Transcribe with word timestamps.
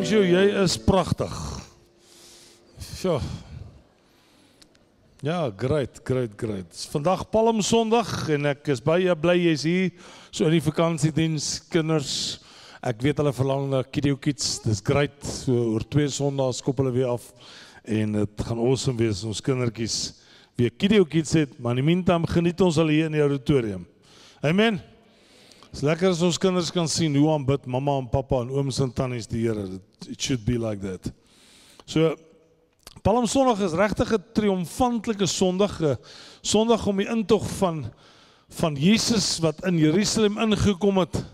langs 0.00 0.12
jou, 0.14 0.22
jy 0.24 0.62
is 0.62 0.78
pragtig. 0.80 1.32
So. 2.80 3.18
Ja, 5.20 5.50
great, 5.52 6.00
great, 6.08 6.32
great. 6.40 6.78
Vandag 6.88 7.26
Palm 7.28 7.60
Sondag 7.60 8.08
en 8.32 8.48
ek 8.48 8.70
is 8.72 8.80
baie 8.80 9.12
bly 9.20 9.34
jy's 9.36 9.66
hier. 9.68 9.90
So 10.32 10.48
in 10.48 10.56
die 10.56 10.64
vakansiediens 10.64 11.50
kinders. 11.68 12.14
Ek 12.80 13.04
weet 13.04 13.20
hulle 13.20 13.34
verlang 13.36 13.66
na 13.74 13.82
Kidio 13.84 14.16
Kids. 14.16 14.62
Dis 14.64 14.80
great. 14.80 15.20
So 15.20 15.74
oor 15.74 15.84
twee 15.84 16.08
Sondae 16.08 16.56
skop 16.56 16.80
hulle 16.80 16.96
weer 16.96 17.12
af 17.12 17.26
en 17.84 18.22
dit 18.22 18.46
gaan 18.46 18.62
awesome 18.62 18.96
wees 19.02 19.20
ons 19.28 19.44
kindertjies 19.44 19.98
weer 20.56 20.72
Kidio 20.80 21.04
Kids 21.04 21.36
het, 21.36 21.52
maar 21.60 21.76
in 21.76 21.84
die 21.84 21.90
meantime 21.92 22.28
geniet 22.30 22.64
ons 22.64 22.80
al 22.80 22.94
hier 22.94 23.12
in 23.12 23.20
die 23.20 23.26
auditorium. 23.26 23.84
Amen. 24.40 24.80
Dis 25.70 25.84
lekker 25.86 26.10
as 26.10 26.22
ons 26.26 26.38
kinders 26.40 26.72
kan 26.74 26.88
sien 26.90 27.14
hoe 27.14 27.28
aanbid 27.30 27.68
mamma 27.70 27.92
en 28.00 28.08
pappa 28.10 28.40
en 28.42 28.48
ooms 28.50 28.80
en 28.82 28.90
tannies 28.90 29.28
die 29.30 29.44
Here. 29.44 29.68
It 30.10 30.18
should 30.18 30.42
be 30.44 30.58
like 30.58 30.82
that. 30.82 31.12
So 31.86 32.16
Palm 33.06 33.28
Sondag 33.30 33.62
is 33.62 33.76
regtig 33.78 34.10
'n 34.12 34.24
triomfantelike 34.34 35.26
Sondag, 35.26 35.80
'n 35.80 35.96
Sondag 36.42 36.86
om 36.86 36.96
die 36.96 37.06
intog 37.06 37.46
van 37.58 37.86
van 38.50 38.74
Jesus 38.74 39.38
wat 39.38 39.64
in 39.64 39.78
Jerusalem 39.78 40.38
ingekom 40.38 40.98
het 40.98 41.24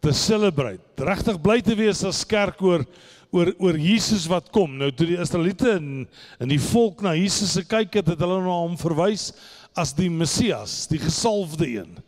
te 0.00 0.12
celebrate. 0.12 0.80
Regtig 0.96 1.40
bly 1.40 1.60
te 1.60 1.74
wees 1.74 2.04
as 2.04 2.24
kerk 2.24 2.62
oor 2.62 2.86
oor 3.32 3.52
oor 3.58 3.76
Jesus 3.76 4.26
wat 4.26 4.50
kom. 4.50 4.76
Nou 4.78 4.92
toe 4.92 5.06
die 5.06 5.18
Israeliete 5.18 5.70
in 5.70 6.08
in 6.38 6.48
die 6.48 6.60
volk 6.60 7.02
na 7.02 7.14
Jesus 7.14 7.58
gekyk 7.58 7.94
het, 7.94 8.06
het 8.06 8.20
hulle 8.20 8.38
na 8.40 8.54
hom 8.54 8.78
verwys 8.78 9.32
as 9.74 9.92
die 9.92 10.10
Messias, 10.10 10.86
die 10.86 10.98
gesalfde 10.98 11.66
een. 11.66 11.98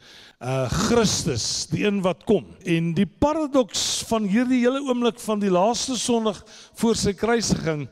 Uh 0.43 0.67
Christus, 0.67 1.69
die 1.71 1.85
een 1.85 2.01
wat 2.03 2.25
kom. 2.27 2.49
En 2.67 2.89
die 2.97 3.07
paradoks 3.07 4.03
van 4.09 4.25
hierdie 4.27 4.65
hele 4.65 4.81
oomblik 4.83 5.21
van 5.23 5.39
die 5.39 5.53
laaste 5.55 5.95
Sondag 5.95 6.41
voor 6.81 6.99
sy 6.99 7.13
kruisiging 7.15 7.85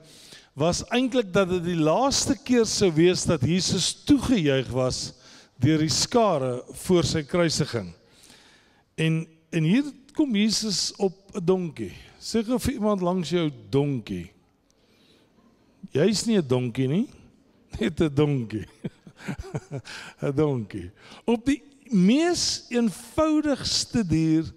was 0.59 0.81
eintlik 0.91 1.31
dat 1.31 1.47
dit 1.53 1.63
die 1.69 1.79
laaste 1.79 2.35
keer 2.35 2.67
sou 2.67 2.91
wees 2.97 3.23
dat 3.31 3.47
Jesus 3.47 3.93
toegejuig 4.03 4.67
was 4.75 5.13
deur 5.63 5.79
die 5.79 5.95
skare 5.95 6.65
voor 6.83 7.07
sy 7.07 7.23
kruisiging. 7.23 7.93
En 8.99 9.23
en 9.55 9.71
hier 9.71 9.87
kom 10.19 10.35
Jesus 10.35 10.91
op 10.99 11.15
'n 11.39 11.45
donkie. 11.47 11.95
Sê 12.19 12.43
gou 12.43 12.59
vir 12.59 12.75
iemand 12.75 13.01
langs 13.01 13.31
jou 13.31 13.47
donkie. 13.71 14.33
Jy's 15.95 16.27
nie 16.27 16.39
'n 16.43 16.49
donkie 16.49 16.89
nie, 16.89 17.07
net 17.79 18.01
'n 18.01 18.15
donkie. 18.15 18.67
'n 20.23 20.35
Donkie. 20.35 20.91
Op 21.25 21.45
die 21.45 21.63
mees 21.91 22.67
eenvoudigste 22.71 24.05
dier 24.07 24.49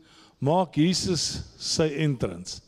maak 0.44 0.76
Jesus 0.78 1.44
sy 1.58 1.88
entrance. 2.04 2.62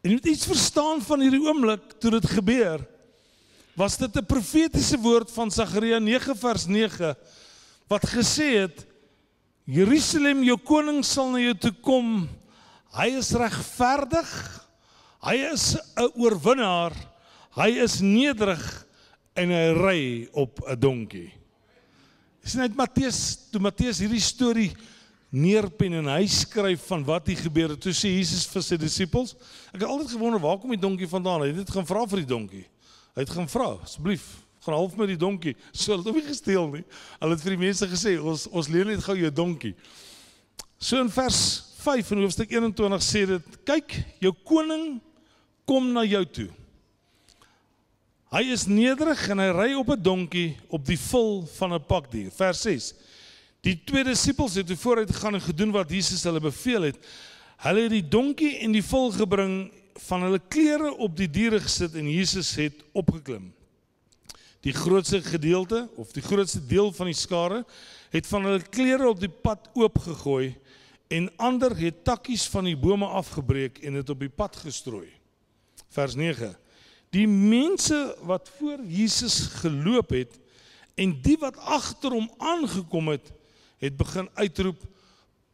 En 0.00 0.08
jy 0.08 0.16
moet 0.16 0.30
iets 0.32 0.48
verstaan 0.48 1.02
van 1.04 1.20
hierdie 1.20 1.42
oomblik 1.44 1.98
toe 2.00 2.14
dit 2.16 2.28
gebeur. 2.32 2.80
Was 3.76 3.98
dit 4.00 4.16
'n 4.16 4.26
profetiese 4.26 4.98
woord 4.98 5.30
van 5.30 5.50
Sagaria 5.50 5.98
9 5.98 6.36
vers 6.36 6.66
9 6.66 7.14
wat 7.88 8.06
gesê 8.06 8.64
het 8.64 8.86
Jerusalem 9.64 10.42
jou 10.42 10.56
koning 10.58 11.04
sal 11.04 11.30
na 11.30 11.38
jou 11.38 11.54
toe 11.54 11.74
kom. 11.82 12.28
Hy 12.96 13.08
is 13.18 13.30
regverdig. 13.32 14.30
Hy 15.22 15.36
is 15.52 15.76
'n 15.96 16.10
oorwinnaar. 16.16 16.92
Hy 17.54 17.70
is 17.82 18.00
nederig 18.00 18.86
en 19.36 19.50
hy 19.50 19.72
ry 19.72 20.28
op 20.32 20.60
'n 20.66 20.80
donkie. 20.80 21.39
Dis 22.44 22.56
net 22.56 22.74
Matteus, 22.76 23.20
toe 23.52 23.60
Matteus 23.62 24.00
hierdie 24.00 24.22
storie 24.24 24.70
neerpen 25.30 25.94
en 26.00 26.10
hy 26.10 26.24
skryf 26.30 26.82
van 26.90 27.04
wat 27.06 27.28
hier 27.30 27.38
gebeur 27.38 27.74
het. 27.74 27.80
Toe 27.82 27.94
sê 27.94 28.10
Jesus 28.16 28.46
vir 28.50 28.64
sy 28.66 28.78
disippels, 28.80 29.36
ek 29.70 29.82
het 29.82 29.88
altyd 29.88 30.14
gewonder 30.16 30.42
waar 30.42 30.58
kom 30.58 30.72
die 30.74 30.80
donkie 30.80 31.08
vandaan? 31.10 31.44
Hy 31.44 31.52
het 31.52 31.60
dit 31.62 31.74
gaan 31.74 31.88
vra 31.88 32.04
vir 32.10 32.24
die 32.24 32.30
donkie. 32.30 32.64
Hy 33.14 33.24
het 33.24 33.34
gaan 33.34 33.50
vra, 33.50 33.68
asseblief, 33.84 34.26
gaan 34.64 34.76
half 34.76 34.96
met 34.98 35.12
die 35.12 35.18
donkie. 35.20 35.54
So 35.72 35.92
hulle 35.92 36.02
het 36.02 36.10
hom 36.10 36.18
nie 36.18 36.28
gesteel 36.28 36.70
nie. 36.74 36.84
Hulle 37.20 37.36
het 37.36 37.44
vir 37.44 37.56
die 37.56 37.64
mense 37.66 37.90
gesê, 37.90 38.16
ons 38.18 38.46
ons 38.50 38.70
leen 38.72 38.90
net 38.94 39.04
gou 39.04 39.16
jou 39.18 39.32
donkie. 39.34 39.74
So 40.80 41.00
in 41.02 41.12
vers 41.12 41.40
5 41.80 42.14
in 42.14 42.24
hoofstuk 42.24 42.50
21 42.52 43.04
sê 43.04 43.26
dit, 43.28 43.60
kyk, 43.68 43.94
jou 44.20 44.32
koning 44.48 44.98
kom 45.68 45.92
na 45.94 46.02
jou 46.08 46.24
toe. 46.28 46.48
Hy 48.30 48.44
is 48.54 48.68
nederig 48.70 49.24
en 49.32 49.42
hy 49.42 49.48
ry 49.50 49.70
op 49.74 49.88
'n 49.90 50.02
donkie 50.02 50.56
op 50.70 50.84
die 50.86 50.98
vul 50.98 51.42
van 51.58 51.74
'n 51.74 51.84
pakdier. 51.86 52.30
Vers 52.30 52.62
6. 52.62 52.94
Die 53.60 53.74
twee 53.84 54.04
disippels 54.04 54.54
het 54.54 54.70
vooruit 54.70 55.10
gegaan 55.10 55.34
en 55.34 55.40
gedoen 55.40 55.70
wat 55.70 55.90
Jesus 55.90 56.22
hulle 56.22 56.40
beveel 56.40 56.82
het. 56.82 56.98
Hulle 57.56 57.80
het 57.82 57.90
die 57.90 58.08
donkie 58.08 58.58
en 58.58 58.72
die 58.72 58.82
vul 58.82 59.10
gebring, 59.10 59.72
van 60.06 60.22
hulle 60.22 60.40
klere 60.48 60.92
op 60.96 61.16
die 61.16 61.28
diere 61.30 61.60
gesit 61.60 61.94
en 61.98 62.08
Jesus 62.08 62.54
het 62.54 62.84
opgeklim. 62.92 63.50
Die 64.64 64.72
grootste 64.72 65.22
gedeelte 65.22 65.88
of 65.96 66.12
die 66.12 66.22
grootste 66.22 66.60
deel 66.66 66.92
van 66.92 67.06
die 67.06 67.16
skare 67.16 67.64
het 68.10 68.26
van 68.26 68.44
hulle 68.44 68.62
klere 68.62 69.08
op 69.08 69.20
die 69.20 69.32
pad 69.32 69.70
oopgegooi 69.74 70.54
en 71.08 71.30
ander 71.36 71.76
het 71.76 72.04
takkies 72.04 72.46
van 72.52 72.68
die 72.68 72.76
bome 72.76 73.06
afgebreek 73.06 73.78
en 73.78 73.98
dit 74.00 74.10
op 74.10 74.20
die 74.20 74.32
pad 74.32 74.56
gestrooi. 74.56 75.08
Vers 75.88 76.14
9. 76.14 76.54
Die 77.10 77.26
mense 77.26 78.16
wat 78.22 78.50
voor 78.58 78.78
Jesus 78.86 79.40
geloop 79.60 80.12
het 80.14 80.36
en 80.94 81.16
die 81.22 81.36
wat 81.40 81.56
agter 81.58 82.14
hom 82.14 82.28
aangekom 82.38 83.08
het, 83.10 83.32
het 83.82 83.96
begin 83.96 84.28
uitroep: 84.34 84.82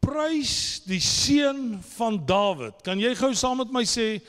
"Prys 0.05 0.83
die 0.84 1.00
seun 1.00 1.78
van 1.97 2.21
Dawid." 2.27 2.83
Kan 2.84 3.00
jy 3.00 3.15
gou 3.15 3.33
saam 3.34 3.56
met 3.62 3.72
my 3.72 3.84
sê: 3.89 4.21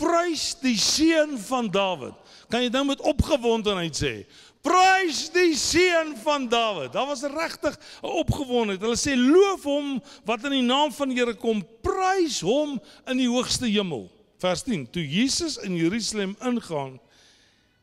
"Prys 0.00 0.54
die 0.62 0.78
seun 0.78 1.36
van 1.38 1.68
Dawid." 1.70 2.16
Kan 2.48 2.62
jy 2.62 2.70
nou 2.72 2.84
met 2.84 3.00
opgewondenheid 3.00 3.96
sê: 3.96 4.24
"Prys 4.62 5.28
die 5.34 5.56
seun 5.56 6.16
van 6.24 6.48
Dawid." 6.48 6.92
Daar 6.92 7.06
was 7.06 7.22
regtig 7.22 7.76
'n 8.02 8.06
opgewondenheid. 8.06 8.80
Hulle 8.80 8.96
sê: 8.96 9.12
"Loof 9.16 9.62
hom 9.62 10.02
wat 10.24 10.44
in 10.44 10.50
die 10.50 10.62
naam 10.62 10.92
van 10.92 11.08
die 11.08 11.18
Here 11.18 11.34
kom. 11.34 11.66
Prys 11.82 12.40
hom 12.40 12.80
in 13.06 13.16
die 13.16 13.28
hoogste 13.28 13.66
hemel." 13.66 14.21
Vers 14.42 14.62
10: 14.66 14.90
Toe 14.90 15.02
Jesus 15.06 15.56
in 15.62 15.76
Jerusalem 15.76 16.36
ingaan, 16.42 16.98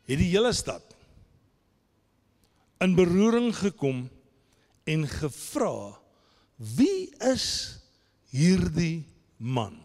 het 0.03 0.19
die 0.19 0.31
hele 0.33 0.51
stad 0.53 0.83
in 2.83 2.95
beroering 2.95 3.53
gekom 3.55 4.09
en 4.83 5.05
gevra: 5.07 5.99
"Wie 6.55 7.11
is 7.31 7.79
hierdie 8.31 9.05
man?" 9.37 9.77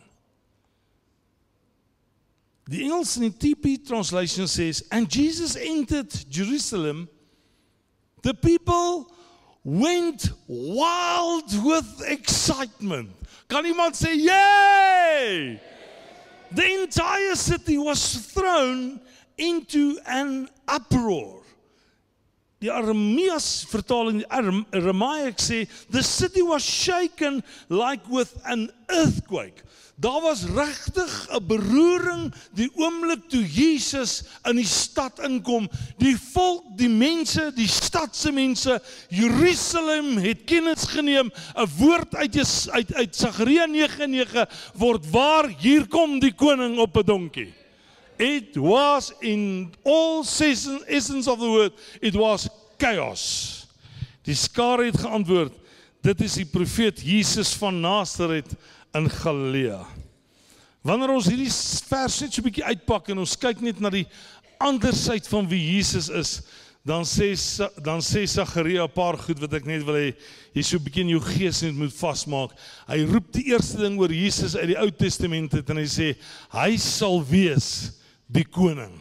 Die 2.65 2.83
Engels 2.83 3.17
in 3.21 3.29
die 3.29 3.37
TP 3.39 3.77
translation 3.87 4.49
says, 4.49 4.83
"And 4.89 5.13
Jesus 5.15 5.55
entered 5.55 6.27
Jerusalem, 6.29 7.09
the 8.23 8.35
people 8.35 9.13
went 9.63 10.33
wild 10.47 11.55
with 11.63 12.01
excitement." 12.09 13.11
Kan 13.47 13.65
iemand 13.65 13.95
sê, 13.95 14.11
"Yay!" 14.17 15.74
The 16.53 16.83
entire 16.83 17.35
city 17.35 17.79
was 17.79 18.17
thrown 18.17 19.01
into 19.37 19.99
an 20.07 20.49
uproar. 20.69 21.44
Die 22.65 22.73
Aramees 22.73 23.67
vertaling 23.69 24.23
die 24.23 24.31
Aramaic 24.33 25.37
sê 25.43 25.67
the 25.93 26.01
city 26.03 26.41
was 26.41 26.65
shaken 26.65 27.43
like 27.69 28.01
with 28.09 28.33
an 28.49 28.71
earthquake. 28.89 29.61
Daar 30.01 30.23
was 30.25 30.47
regtig 30.49 31.13
'n 31.29 31.45
beroering 31.47 32.33
die 32.57 32.71
oomblik 32.75 33.29
toe 33.29 33.45
Jesus 33.45 34.25
in 34.49 34.57
die 34.57 34.67
stad 34.67 35.21
inkom. 35.21 35.69
Die 35.99 36.17
volk, 36.17 36.65
die 36.79 36.89
mense, 36.89 37.53
die 37.55 37.69
stad 37.69 38.17
se 38.17 38.33
mense, 38.33 38.81
Jerusalem 39.09 40.17
het 40.17 40.45
kennis 40.45 40.89
geneem. 40.89 41.31
'n 41.55 41.69
Woord 41.79 42.17
uit 42.17 42.37
uit 42.71 42.95
uit 42.95 43.17
Sagaria 43.17 43.67
9:9 43.67 44.49
word 44.75 45.11
waar 45.11 45.53
hier 45.59 45.87
kom 45.87 46.19
die 46.19 46.33
koning 46.33 46.79
op 46.79 46.97
'n 46.97 47.05
donkie. 47.05 47.53
It 48.19 48.57
was 48.57 49.13
in 49.21 49.73
all 49.83 50.25
season 50.25 50.83
essence 50.87 51.29
of 51.29 51.41
the 51.41 51.51
word, 51.51 51.73
it 52.01 52.15
was 52.15 52.49
chaos. 52.79 53.67
Die 54.25 54.35
skare 54.35 54.87
het 54.89 55.01
geantwoord, 55.03 55.53
dit 56.05 56.21
is 56.25 56.39
die 56.41 56.49
profeet 56.49 57.03
Jesus 57.03 57.53
van 57.59 57.81
Nasaret 57.81 58.55
in 58.95 59.11
Galilea. 59.11 59.83
Wanneer 60.85 61.15
ons 61.17 61.29
hierdie 61.29 61.51
vers 61.89 62.21
net 62.21 62.33
so 62.33 62.43
'n 62.43 62.45
bietjie 62.45 62.65
uitpak 62.65 63.09
en 63.09 63.19
ons 63.19 63.37
kyk 63.37 63.61
net 63.61 63.81
na 63.81 63.91
die 63.91 64.07
ander 64.61 64.93
syde 64.93 65.29
van 65.29 65.49
wie 65.49 65.61
Jesus 65.75 66.09
is, 66.09 66.43
dan 66.85 67.05
sê 67.09 67.33
dan 67.81 68.01
sê 68.05 68.27
Sagaria 68.29 68.85
'n 68.85 68.93
paar 68.93 69.17
goed 69.17 69.41
wat 69.41 69.55
ek 69.55 69.65
net 69.65 69.83
wil 69.83 69.97
hê 69.97 70.15
jy 70.55 70.63
so 70.63 70.77
'n 70.77 70.85
bietjie 70.85 71.01
in 71.01 71.17
jou 71.17 71.21
gees 71.21 71.63
net 71.63 71.75
moet 71.75 71.93
vasmaak. 71.93 72.53
Hy 72.87 73.05
roep 73.09 73.33
die 73.33 73.49
eerste 73.49 73.79
ding 73.79 73.99
oor 73.99 74.13
Jesus 74.13 74.55
uit 74.55 74.69
die 74.69 74.79
Ou 74.79 74.91
Testament 74.91 75.55
uit 75.55 75.71
en 75.71 75.77
hy 75.77 75.89
sê 75.89 76.17
hy 76.53 76.77
sal 76.77 77.25
wees 77.25 77.93
die 78.27 78.45
koning. 78.45 78.95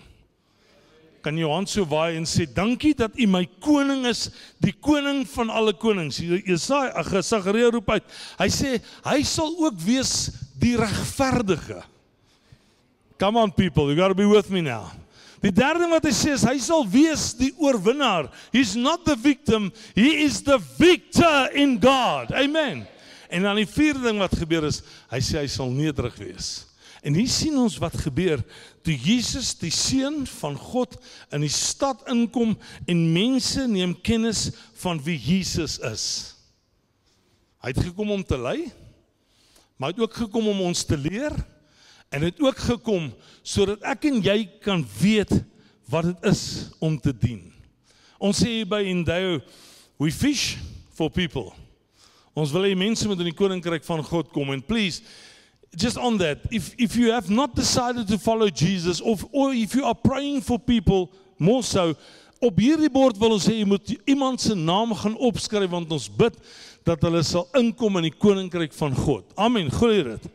Kan 1.24 1.38
jy 1.40 1.48
hand 1.48 1.72
so 1.72 1.86
waai 1.88 2.18
en 2.18 2.26
sê 2.28 2.44
dankie 2.44 2.92
dat 3.00 3.16
u 3.16 3.28
my 3.32 3.46
koning 3.64 4.04
is, 4.10 4.26
die 4.60 4.74
koning 4.76 5.24
van 5.32 5.52
alle 5.54 5.72
konings. 5.72 6.20
Jesaja, 6.20 7.22
Sagaria 7.24 7.70
roep 7.72 7.94
uit. 7.96 8.10
Hy 8.42 8.50
sê 8.52 8.74
hy 9.06 9.22
sal 9.28 9.54
ook 9.64 9.80
wees 9.86 10.34
die 10.60 10.76
regverdige. 10.80 11.80
Come 13.20 13.40
on 13.40 13.52
people, 13.56 13.88
you 13.88 13.96
got 13.96 14.10
to 14.10 14.16
be 14.16 14.28
with 14.28 14.50
me 14.52 14.60
now. 14.62 14.92
Die 15.44 15.52
derde 15.52 15.90
wat 15.92 16.06
hy 16.08 16.12
sê 16.16 16.34
is 16.38 16.46
hy 16.48 16.56
sal 16.64 16.86
wees 16.88 17.34
die 17.36 17.52
oorwinnaar. 17.60 18.30
He's 18.52 18.78
not 18.80 19.04
the 19.08 19.16
victim, 19.16 19.72
he 19.96 20.24
is 20.24 20.42
the 20.44 20.58
victor 20.80 21.52
in 21.56 21.78
God. 21.84 22.32
Amen. 22.36 22.86
En 23.32 23.48
dan 23.48 23.60
die 23.60 23.68
vierde 23.68 24.06
ding 24.06 24.22
wat 24.22 24.36
gebeur 24.40 24.68
is, 24.70 24.82
hy 25.12 25.20
sê 25.24 25.42
hy 25.42 25.50
sal 25.52 25.72
nederig 25.74 26.16
wees. 26.20 26.52
En 27.04 27.16
hier 27.18 27.32
sien 27.32 27.56
ons 27.60 27.76
wat 27.84 27.96
gebeur 28.00 28.44
toe 28.84 28.96
Jesus 29.00 29.54
die 29.62 29.72
seun 29.74 30.24
van 30.40 30.58
God 30.60 30.98
in 31.34 31.46
die 31.46 31.52
stad 31.52 32.04
inkom 32.12 32.56
en 32.90 33.04
mense 33.16 33.66
neem 33.72 33.96
kennis 34.04 34.50
van 34.84 35.00
wie 35.06 35.18
Jesus 35.18 35.80
is. 35.88 36.06
Hy 37.64 37.72
het 37.72 37.86
gekom 37.88 38.12
om 38.12 38.24
te 38.28 38.38
lei, 38.38 38.68
maar 39.80 39.92
hy 39.92 39.96
het 39.96 40.04
ook 40.04 40.22
gekom 40.26 40.52
om 40.52 40.66
ons 40.68 40.84
te 40.84 41.00
leer 41.00 41.36
en 42.14 42.28
het 42.28 42.42
ook 42.44 42.60
gekom 42.68 43.10
sodat 43.42 43.84
ek 43.94 44.10
en 44.12 44.20
jy 44.24 44.38
kan 44.64 44.84
weet 45.00 45.32
wat 45.92 46.12
dit 46.12 46.30
is 46.34 46.44
om 46.84 47.00
te 47.00 47.14
dien. 47.16 47.42
Ons 48.24 48.44
sê 48.44 48.62
by 48.68 48.84
Indeo, 48.88 49.40
we 50.00 50.12
fish 50.12 50.58
for 50.96 51.12
people. 51.12 51.52
Ons 52.36 52.52
wil 52.54 52.68
hê 52.68 52.76
mense 52.78 53.08
moet 53.08 53.20
in 53.22 53.30
die 53.32 53.38
koninkryk 53.38 53.86
van 53.88 54.04
God 54.06 54.32
kom 54.34 54.52
en 54.54 54.64
please 54.64 55.04
just 55.76 55.98
on 55.98 56.18
that, 56.18 56.40
if, 56.52 56.76
if 56.78 56.96
you 56.96 57.12
have 57.12 57.30
not 57.30 57.56
decided 57.56 58.08
to 58.08 58.18
follow 58.18 58.50
Jesus, 58.50 59.02
or, 59.02 59.18
or 59.32 59.54
if 59.54 59.76
you 59.76 59.86
are 59.86 59.96
praying 59.96 60.42
for 60.42 60.60
people, 60.60 61.12
more 61.40 61.64
so, 61.64 61.96
op 62.44 62.60
hierdie 62.60 62.92
bord 62.92 63.18
wil 63.22 63.38
ons 63.38 63.46
sê 63.48 63.56
jy 63.56 63.68
moet 63.68 63.94
iemand 64.10 64.42
se 64.44 64.56
naam 64.58 64.92
gaan 65.00 65.16
opskryf 65.16 65.72
want 65.72 65.92
ons 65.96 66.10
bid 66.12 66.36
dat 66.84 67.04
hulle 67.08 67.22
sal 67.24 67.46
inkom 67.56 68.02
in 68.02 68.10
die 68.10 68.18
koninkryk 68.20 68.76
van 68.76 68.96
God. 68.98 69.24
Amen. 69.40 69.72
Glo 69.72 70.04
dit. 70.10 70.26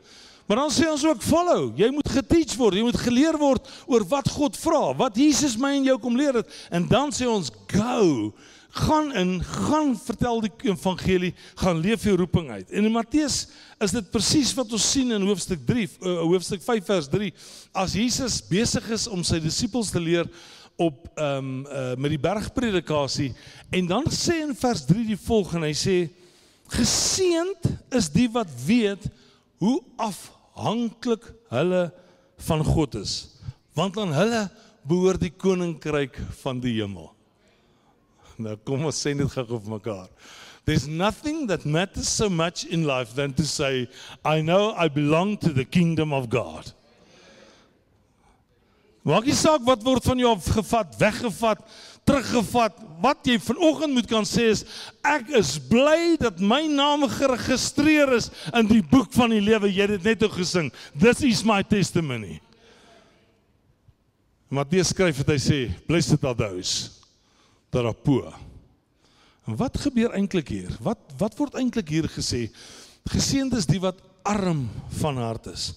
Maar 0.49 0.63
dan 0.63 0.71
sê 0.73 0.87
ons 0.89 1.05
ook 1.05 1.21
follow. 1.21 1.67
Jy 1.77 1.91
moet 1.93 2.09
geteach 2.09 2.55
word, 2.57 2.79
jy 2.79 2.87
moet 2.87 3.01
geleer 3.03 3.37
word 3.37 3.69
oor 3.85 4.07
wat 4.09 4.31
God 4.33 4.57
vra, 4.57 4.81
wat 4.97 5.19
Jesus 5.21 5.59
my 5.61 5.75
en 5.77 5.91
jou 5.91 5.99
kom 6.01 6.17
leer 6.17 6.41
het. 6.41 6.55
En 6.73 6.87
dan 6.89 7.13
sê 7.13 7.29
ons 7.29 7.53
go 7.69 8.33
gaan 8.69 9.15
in, 9.17 9.39
gaan 9.45 9.95
vertel 9.97 10.43
die 10.45 10.53
evangelie, 10.71 11.33
gaan 11.55 11.81
leef 11.81 12.05
jou 12.05 12.17
roeping 12.17 12.51
uit. 12.51 12.71
En 12.71 12.85
in 12.85 12.93
Matteus 12.93 13.47
is 13.81 13.95
dit 13.95 14.11
presies 14.13 14.53
wat 14.59 14.73
ons 14.77 14.91
sien 14.93 15.11
in 15.17 15.25
hoofstuk 15.25 15.65
3, 15.67 15.87
uh, 15.89 16.11
eh, 16.11 16.21
hoofstuk 16.29 16.63
5 16.63 16.85
vers 16.85 17.09
3, 17.09 17.33
as 17.73 17.97
Jesus 17.97 18.41
besig 18.45 18.91
is 18.95 19.09
om 19.09 19.25
sy 19.25 19.41
disippels 19.43 19.93
te 19.95 20.03
leer 20.03 20.29
op 20.79 21.09
ehm 21.19 21.39
um, 21.39 21.55
uh, 21.67 21.95
met 21.99 22.13
die 22.15 22.21
bergpredikasie 22.23 23.33
en 23.75 23.89
dan 23.91 24.05
sê 24.15 24.37
in 24.45 24.55
vers 24.55 24.85
3 24.87 25.09
die 25.09 25.19
volgende, 25.19 25.73
hy 25.73 25.75
sê 25.75 25.97
geseend 26.71 27.67
is 27.97 28.07
die 28.15 28.29
wat 28.31 28.53
weet 28.63 29.09
hoe 29.59 29.81
afhanklik 29.99 31.25
hulle 31.51 31.89
van 32.47 32.63
God 32.63 33.01
is, 33.01 33.15
want 33.75 33.99
aan 33.99 34.15
hulle 34.15 34.47
behoort 34.87 35.25
die 35.25 35.35
koninkryk 35.35 36.21
van 36.45 36.63
die 36.63 36.79
hemel. 36.79 37.11
Nou 38.39 38.55
kom 38.65 38.87
ons 38.87 38.99
sê 39.03 39.15
dit 39.19 39.35
gou 39.35 39.59
vir 39.59 39.73
mekaar. 39.75 40.07
There's 40.69 40.87
nothing 40.87 41.47
that 41.49 41.65
matters 41.65 42.09
so 42.09 42.29
much 42.29 42.65
in 42.65 42.85
life 42.85 43.15
than 43.15 43.33
to 43.35 43.45
say 43.45 43.89
I 44.25 44.43
know 44.43 44.75
I 44.77 44.89
belong 44.89 45.39
to 45.39 45.53
the 45.53 45.65
kingdom 45.65 46.13
of 46.13 46.29
God. 46.29 46.73
Maak 49.01 49.25
nie 49.25 49.33
saak 49.33 49.65
wat 49.65 49.81
word 49.81 50.05
van 50.05 50.21
jou 50.21 50.35
gevat, 50.45 50.93
weggevat, 51.01 51.63
teruggevat. 52.05 52.83
Wat 53.01 53.25
jy 53.25 53.39
vanoggend 53.41 53.97
moet 53.97 54.11
kan 54.11 54.29
sê 54.29 54.51
is 54.53 54.67
ek 55.01 55.33
is 55.39 55.55
bly 55.71 56.19
dat 56.21 56.37
my 56.37 56.67
naam 56.69 57.07
geregistreer 57.09 58.13
is 58.19 58.29
in 58.53 58.69
die 58.69 58.83
boek 58.85 59.09
van 59.17 59.33
die 59.33 59.41
lewe. 59.41 59.73
Jy 59.73 59.87
het 59.87 59.97
dit 59.97 60.11
net 60.13 60.29
ook 60.29 60.37
gesing. 60.37 60.69
This 60.93 61.25
is 61.25 61.41
my 61.49 61.63
testimony. 61.65 62.43
Matteus 64.53 64.93
skryf 64.93 65.25
dit 65.25 65.33
hy 65.33 65.41
sê, 65.41 65.65
blessed 65.89 66.21
are 66.29 66.37
those 66.37 66.98
poe. 68.05 68.33
En 69.49 69.57
wat 69.57 69.79
gebeur 69.81 70.13
eintlik 70.13 70.49
hier? 70.53 70.73
Wat 70.85 71.01
wat 71.19 71.37
word 71.39 71.57
eintlik 71.57 71.89
hier 71.89 72.09
gesê? 72.13 72.49
Geseënd 73.09 73.57
is 73.57 73.67
die 73.67 73.81
wat 73.81 74.01
arm 74.29 74.67
van 75.01 75.17
hart 75.17 75.47
is. 75.55 75.71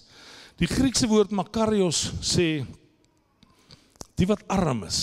Die 0.60 0.68
Griekse 0.68 1.08
woord 1.08 1.32
makarios 1.32 2.10
sê 2.20 2.64
die 4.20 4.28
wat 4.28 4.44
arm 4.52 4.84
is. 4.84 5.00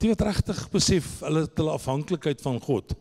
Die 0.00 0.08
wat 0.12 0.24
regtig 0.24 0.62
besef 0.72 1.20
hulle 1.24 1.44
het 1.44 1.60
hulle 1.60 1.76
afhanklikheid 1.76 2.40
van 2.44 2.56
God. 2.62 2.96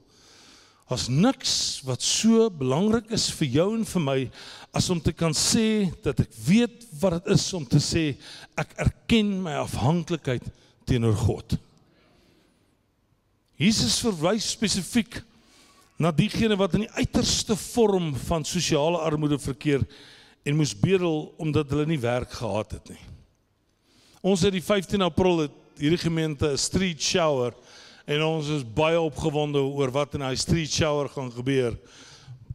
As 0.91 1.07
niks 1.09 1.81
wat 1.87 2.03
so 2.05 2.49
belangrik 2.53 3.07
is 3.15 3.29
vir 3.39 3.49
jou 3.55 3.69
en 3.73 3.87
vir 3.89 4.03
my 4.03 4.17
as 4.75 4.89
om 4.93 4.99
te 5.01 5.15
kan 5.15 5.33
sê 5.33 5.87
dat 6.05 6.19
ek 6.21 6.35
weet 6.45 6.83
wat 7.01 7.17
dit 7.17 7.31
is 7.33 7.45
om 7.57 7.65
te 7.65 7.79
sê 7.81 8.11
ek 8.59 8.75
erken 8.83 9.31
my 9.47 9.55
afhanklikheid 9.63 10.45
teenoor 10.85 11.17
God. 11.23 11.55
Jesus 13.55 14.01
verwys 14.03 14.49
spesifiek 14.51 15.21
na 15.95 16.11
diegene 16.11 16.57
wat 16.59 16.73
in 16.75 16.83
die 16.83 16.95
uiterste 16.97 17.55
vorm 17.55 18.11
van 18.27 18.43
sosiale 18.43 18.99
armoede 18.99 19.39
verkeer 19.39 19.85
en 20.43 20.57
moes 20.59 20.73
bedel 20.75 21.31
omdat 21.39 21.71
hulle 21.71 21.87
nie 21.87 22.01
werk 22.01 22.35
gehad 22.35 22.75
het 22.75 22.91
nie. 22.91 22.99
Ons 24.25 24.43
het 24.43 24.51
die 24.55 24.63
15 24.63 25.05
April 25.05 25.45
het 25.45 25.55
hierdie 25.79 26.01
gemeente 26.01 26.51
'n 26.51 26.57
street 26.57 27.01
shower 27.01 27.53
en 28.05 28.21
ons 28.23 28.47
is 28.47 28.63
baie 28.63 28.99
opgewonde 28.99 29.59
oor 29.59 29.91
wat 29.91 30.13
in 30.13 30.19
daai 30.19 30.35
street 30.35 30.71
shower 30.71 31.09
gaan 31.09 31.31
gebeur. 31.31 31.77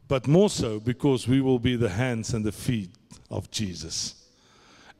But 0.09 0.27
more 0.27 0.49
so 0.49 0.81
because 0.81 1.31
we 1.31 1.41
will 1.41 1.61
be 1.61 1.77
the 1.79 1.89
hands 1.89 2.35
and 2.35 2.45
the 2.45 2.53
feet 2.53 2.91
of 3.29 3.49
Jesus. 3.51 4.20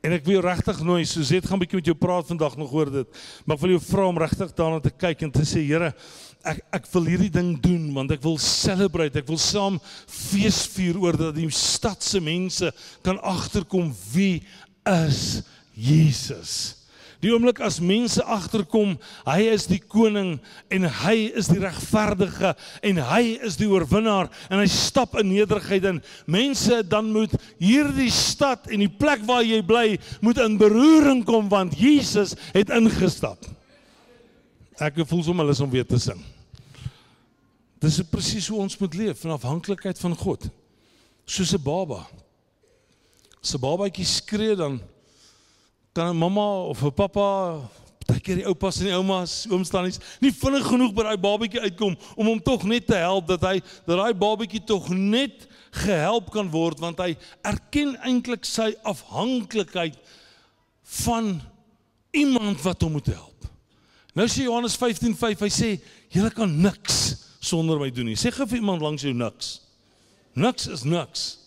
En 0.01 0.15
ek 0.17 0.25
wil 0.25 0.41
regtig 0.41 0.79
nooi, 0.81 1.05
Suzet 1.05 1.45
gaan 1.45 1.59
'n 1.59 1.65
bietjie 1.65 1.77
met 1.77 1.91
jou 1.91 1.97
praat 1.97 2.27
vandag 2.27 2.57
nog 2.57 2.73
oor 2.73 2.91
dit. 2.91 3.09
Maar 3.45 3.57
ek 3.57 3.63
wil 3.63 3.77
jou 3.77 3.83
vra 3.85 4.07
om 4.09 4.19
regtig 4.19 4.55
daarna 4.57 4.81
te 4.81 4.91
kyk 4.91 5.23
en 5.23 5.31
te 5.31 5.45
sê, 5.45 5.61
Here, 5.61 5.95
ek 6.43 6.61
ek 6.73 6.87
wil 6.93 7.05
hierdie 7.05 7.31
ding 7.31 7.61
doen 7.61 7.93
want 7.93 8.11
ek 8.11 8.23
wil 8.23 8.39
celebrate, 8.39 9.19
ek 9.19 9.29
wil 9.29 9.39
saam 9.39 9.79
feesvier 10.09 10.97
oor 10.97 11.17
dat 11.17 11.35
die 11.35 11.51
stad 11.51 12.03
se 12.03 12.21
mense 12.21 12.73
kan 13.03 13.21
agterkom 13.21 13.95
wie 14.15 14.43
is 14.87 15.43
Jesus. 15.75 16.80
Die 17.21 17.29
oomblik 17.35 17.59
as 17.61 17.77
mense 17.85 18.23
agterkom, 18.25 18.95
hy 19.27 19.41
is 19.53 19.67
die 19.69 19.81
koning 19.81 20.39
en 20.73 20.87
hy 21.03 21.29
is 21.37 21.51
die 21.53 21.61
regverdige 21.61 22.55
en 22.87 23.01
hy 23.11 23.23
is 23.45 23.59
die 23.61 23.69
oorwinnaar 23.69 24.31
en 24.49 24.63
hy 24.63 24.69
stap 24.73 25.19
in 25.21 25.29
nederigheid 25.29 25.85
in. 25.91 26.01
Mense 26.25 26.81
dan 26.89 27.11
moet 27.13 27.35
hierdie 27.61 28.09
stad 28.15 28.71
en 28.73 28.81
die 28.87 28.93
plek 28.93 29.27
waar 29.29 29.45
jy 29.45 29.61
bly 29.67 29.99
moet 30.25 30.41
in 30.41 30.57
beroering 30.61 31.21
kom 31.29 31.51
want 31.53 31.77
Jesus 31.77 32.33
het 32.55 32.73
ingestap. 32.73 33.45
Ek 34.81 35.03
voel 35.05 35.25
sommer 35.27 35.45
hulle 35.45 35.53
is 35.53 35.61
om 35.61 35.69
weer 35.73 35.85
te 35.85 36.01
sing. 36.01 36.23
Dis 37.81 38.01
presies 38.09 38.49
hoe 38.49 38.63
ons 38.65 38.79
moet 38.81 38.97
leef 38.97 39.25
in 39.25 39.37
afhanklikheid 39.37 40.01
van 40.01 40.17
God. 40.17 40.49
Soos 41.29 41.53
'n 41.53 41.63
baba. 41.63 42.07
As 43.43 43.55
'n 43.55 43.61
babatjie 43.61 44.05
skree 44.05 44.57
dan 44.57 44.81
kan 45.93 46.11
'n 46.11 46.17
mamma 46.17 46.69
of 46.69 46.83
'n 46.83 46.93
pappa, 46.93 47.61
baie 48.07 48.21
keer 48.21 48.37
die 48.37 48.47
oupas 48.47 48.79
en 48.81 48.87
die 48.91 48.95
oumas, 48.95 49.47
ooms 49.51 49.71
tannies, 49.71 49.99
nie 50.21 50.33
vinnig 50.33 50.67
genoeg 50.67 50.95
by 50.95 51.03
daai 51.03 51.19
babatjie 51.21 51.61
uitkom 51.61 51.97
om 52.17 52.27
hom 52.27 52.43
tog 52.43 52.65
net 52.65 52.87
te 52.87 52.99
help 52.99 53.27
dat 53.27 53.43
hy 53.43 53.61
dat 53.87 53.97
daai 53.97 54.15
babatjie 54.15 54.63
tog 54.65 54.89
net 54.89 55.47
gehelp 55.71 56.31
kan 56.31 56.51
word 56.51 56.81
want 56.83 56.99
hy 56.99 57.17
erken 57.47 57.97
eintlik 58.03 58.45
sy 58.45 58.75
afhanklikheid 58.83 59.99
van 61.05 61.41
iemand 62.11 62.63
wat 62.63 62.83
hom 62.83 62.93
moet 62.93 63.07
help. 63.07 63.47
Nou 64.15 64.27
sê 64.27 64.47
Johannes 64.47 64.77
15:5, 64.77 65.41
hy 65.41 65.51
sê 65.51 65.81
julle 66.11 66.31
kan 66.31 66.51
niks 66.51 67.17
sonder 67.41 67.79
my 67.79 67.91
doen 67.91 68.11
nie. 68.11 68.19
Sê 68.19 68.33
vir 68.35 68.59
iemand 68.59 68.83
langs 68.83 69.03
jou 69.03 69.15
niks. 69.15 69.61
Niks 70.35 70.67
is 70.67 70.85
niks. 70.85 71.40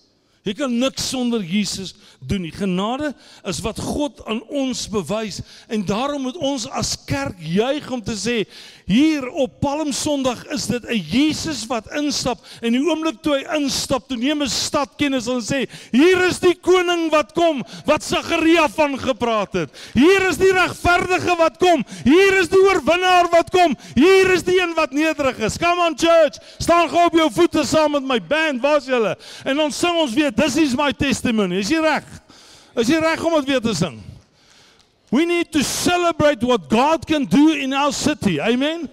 Jy 0.44 0.58
kan 0.60 0.74
niks 0.76 1.06
sonder 1.08 1.40
Jesus 1.40 1.94
doen 2.20 2.44
nie. 2.44 2.52
Genade 2.52 3.14
is 3.48 3.62
wat 3.64 3.80
God 3.80 4.20
aan 4.28 4.42
ons 4.52 4.82
bewys 4.92 5.40
en 5.72 5.86
daarom 5.88 6.26
moet 6.28 6.40
ons 6.44 6.66
as 6.68 6.98
kerk 7.08 7.40
juig 7.40 7.88
om 7.96 8.02
te 8.04 8.16
sê 8.20 8.42
hier 8.84 9.24
op 9.40 9.62
Palm 9.64 9.94
Sondag 9.96 10.42
is 10.52 10.66
dit 10.68 10.84
'n 10.84 11.00
Jesus 11.00 11.64
wat 11.72 11.88
instap 11.96 12.44
en 12.62 12.76
die 12.76 12.84
oomblik 12.84 13.22
toe 13.24 13.38
hy 13.38 13.62
instap, 13.62 14.08
toe 14.08 14.18
neem 14.18 14.44
'n 14.44 14.50
stad 14.50 14.98
kennis 14.98 15.28
en 15.28 15.40
sê 15.40 15.64
hier 15.92 16.20
is 16.28 16.40
die 16.40 16.56
koning 16.56 17.10
wat 17.12 17.32
kom 17.34 17.64
wat 17.86 18.04
Sagaria 18.04 18.68
van 18.68 19.00
gepraat 19.00 19.54
het. 19.54 19.70
Hier 19.94 20.28
is 20.28 20.38
die 20.38 20.52
regverdige 20.52 21.38
wat 21.38 21.58
kom. 21.58 21.86
Hier 22.04 22.40
is 22.40 22.50
die 22.50 22.60
oorwinnaar 22.60 23.30
wat 23.32 23.50
kom. 23.50 23.78
Hier 23.96 24.34
is 24.34 24.44
die 24.44 24.60
een 24.60 24.74
wat 24.76 24.92
nederig 24.92 25.40
is. 25.40 25.58
Come 25.58 25.88
on 25.88 25.96
church, 25.98 26.36
staan 26.58 26.90
gou 26.90 27.06
op 27.06 27.16
jou 27.16 27.32
voete 27.32 27.64
saam 27.64 27.92
met 27.92 28.04
my 28.04 28.20
band, 28.20 28.62
waar's 28.62 28.86
julle? 28.86 29.16
En 29.46 29.60
ons 29.60 29.80
sing 29.80 29.96
ons 29.96 30.14
weer 30.14 30.33
this 30.36 30.58
is 30.58 30.76
my 30.76 30.92
testimony. 30.92 31.60
Is 31.60 31.70
jy 31.72 31.82
reg? 31.84 32.08
Is 32.76 32.90
jy 32.90 33.00
reg 33.04 33.24
om 33.24 33.38
dit 33.40 33.54
weer 33.54 33.64
te 33.64 33.74
sing? 33.78 34.02
We 35.14 35.26
need 35.26 35.52
to 35.54 35.64
celebrate 35.64 36.42
what 36.42 36.70
God 36.70 37.06
can 37.06 37.26
do 37.26 37.54
in 37.54 37.74
our 37.74 37.94
city. 37.94 38.40
Amen. 38.42 38.90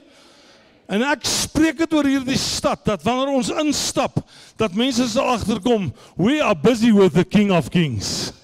En 0.91 1.05
ek 1.07 1.23
spreek 1.25 1.79
dit 1.81 1.93
oor 1.95 2.05
hierdie 2.05 2.37
stad 2.37 2.83
dat 2.85 3.05
wanneer 3.07 3.31
ons 3.31 3.53
instap, 3.63 4.19
dat 4.59 4.75
mense 4.75 5.07
sal 5.09 5.31
agterkom, 5.37 5.93
we 6.19 6.41
are 6.43 6.57
busy 6.59 6.91
with 6.91 7.15
the 7.15 7.25
King 7.25 7.55
of 7.55 7.71
Kings. 7.71 8.35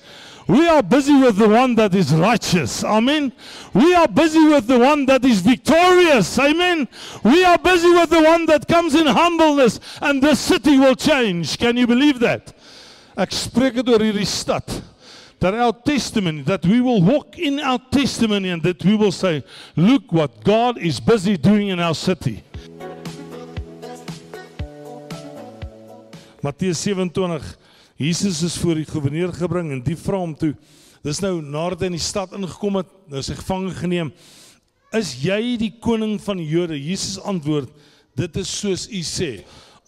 We 0.46 0.68
are 0.68 0.82
busy 0.82 1.18
with 1.18 1.38
the 1.38 1.48
one 1.48 1.74
that 1.74 1.92
is 1.94 2.14
righteous. 2.14 2.84
Amen. 2.84 3.32
We 3.74 3.94
are 3.94 4.06
busy 4.06 4.46
with 4.46 4.68
the 4.68 4.78
one 4.78 5.04
that 5.06 5.24
is 5.24 5.40
victorious. 5.40 6.38
Amen. 6.38 6.86
We 7.24 7.44
are 7.44 7.58
busy 7.58 7.90
with 7.90 8.10
the 8.10 8.22
one 8.22 8.46
that 8.46 8.68
comes 8.68 8.94
in 8.94 9.08
humbleness 9.08 9.80
and 10.00 10.22
the 10.22 10.36
city 10.36 10.78
will 10.78 10.94
change. 10.94 11.58
Can 11.58 11.76
you 11.76 11.88
believe 11.88 12.20
that? 12.20 12.54
Ek 13.16 13.32
spreek 13.32 13.78
dit 13.80 13.88
oor 13.88 14.02
hierdie 14.04 14.28
stad. 14.28 14.68
That 15.40 15.54
our 15.56 15.72
testimony, 15.72 16.42
that 16.48 16.64
we 16.64 16.80
will 16.80 17.02
walk 17.02 17.38
in 17.38 17.60
our 17.60 17.80
testimony 17.92 18.50
and 18.50 18.62
that 18.62 18.82
we 18.84 18.96
will 18.96 19.12
say, 19.12 19.44
look 19.76 20.12
what 20.12 20.44
God 20.44 20.78
is 20.78 21.00
busy 21.00 21.36
doing 21.36 21.68
in 21.68 21.80
our 21.80 21.94
city. 21.94 22.42
Matteus 26.42 26.78
27 26.78 27.56
Jesus 27.96 28.42
is 28.44 28.56
voor 28.60 28.76
die 28.76 28.84
goewerneur 28.84 29.32
gebring 29.32 29.70
en 29.72 29.80
die 29.84 29.96
vra 29.96 30.18
hom 30.20 30.34
toe. 30.36 30.52
Dis 31.04 31.22
nou 31.24 31.38
nadat 31.40 31.86
hy 31.86 31.88
in 31.88 31.96
die 31.96 32.04
stad 32.04 32.34
ingekom 32.36 32.82
het, 32.82 32.90
nou 33.08 33.22
sy 33.24 33.36
gevange 33.38 33.72
geneem. 33.78 34.10
Is 34.96 35.14
jy 35.22 35.56
die 35.60 35.72
koning 35.80 36.18
van 36.20 36.36
die 36.40 36.48
Jode? 36.50 36.76
Jesus 36.76 37.16
antwoord: 37.24 37.72
Dit 38.16 38.36
is 38.40 38.52
soos 38.52 38.84
u 38.92 39.00
sê. 39.00 39.30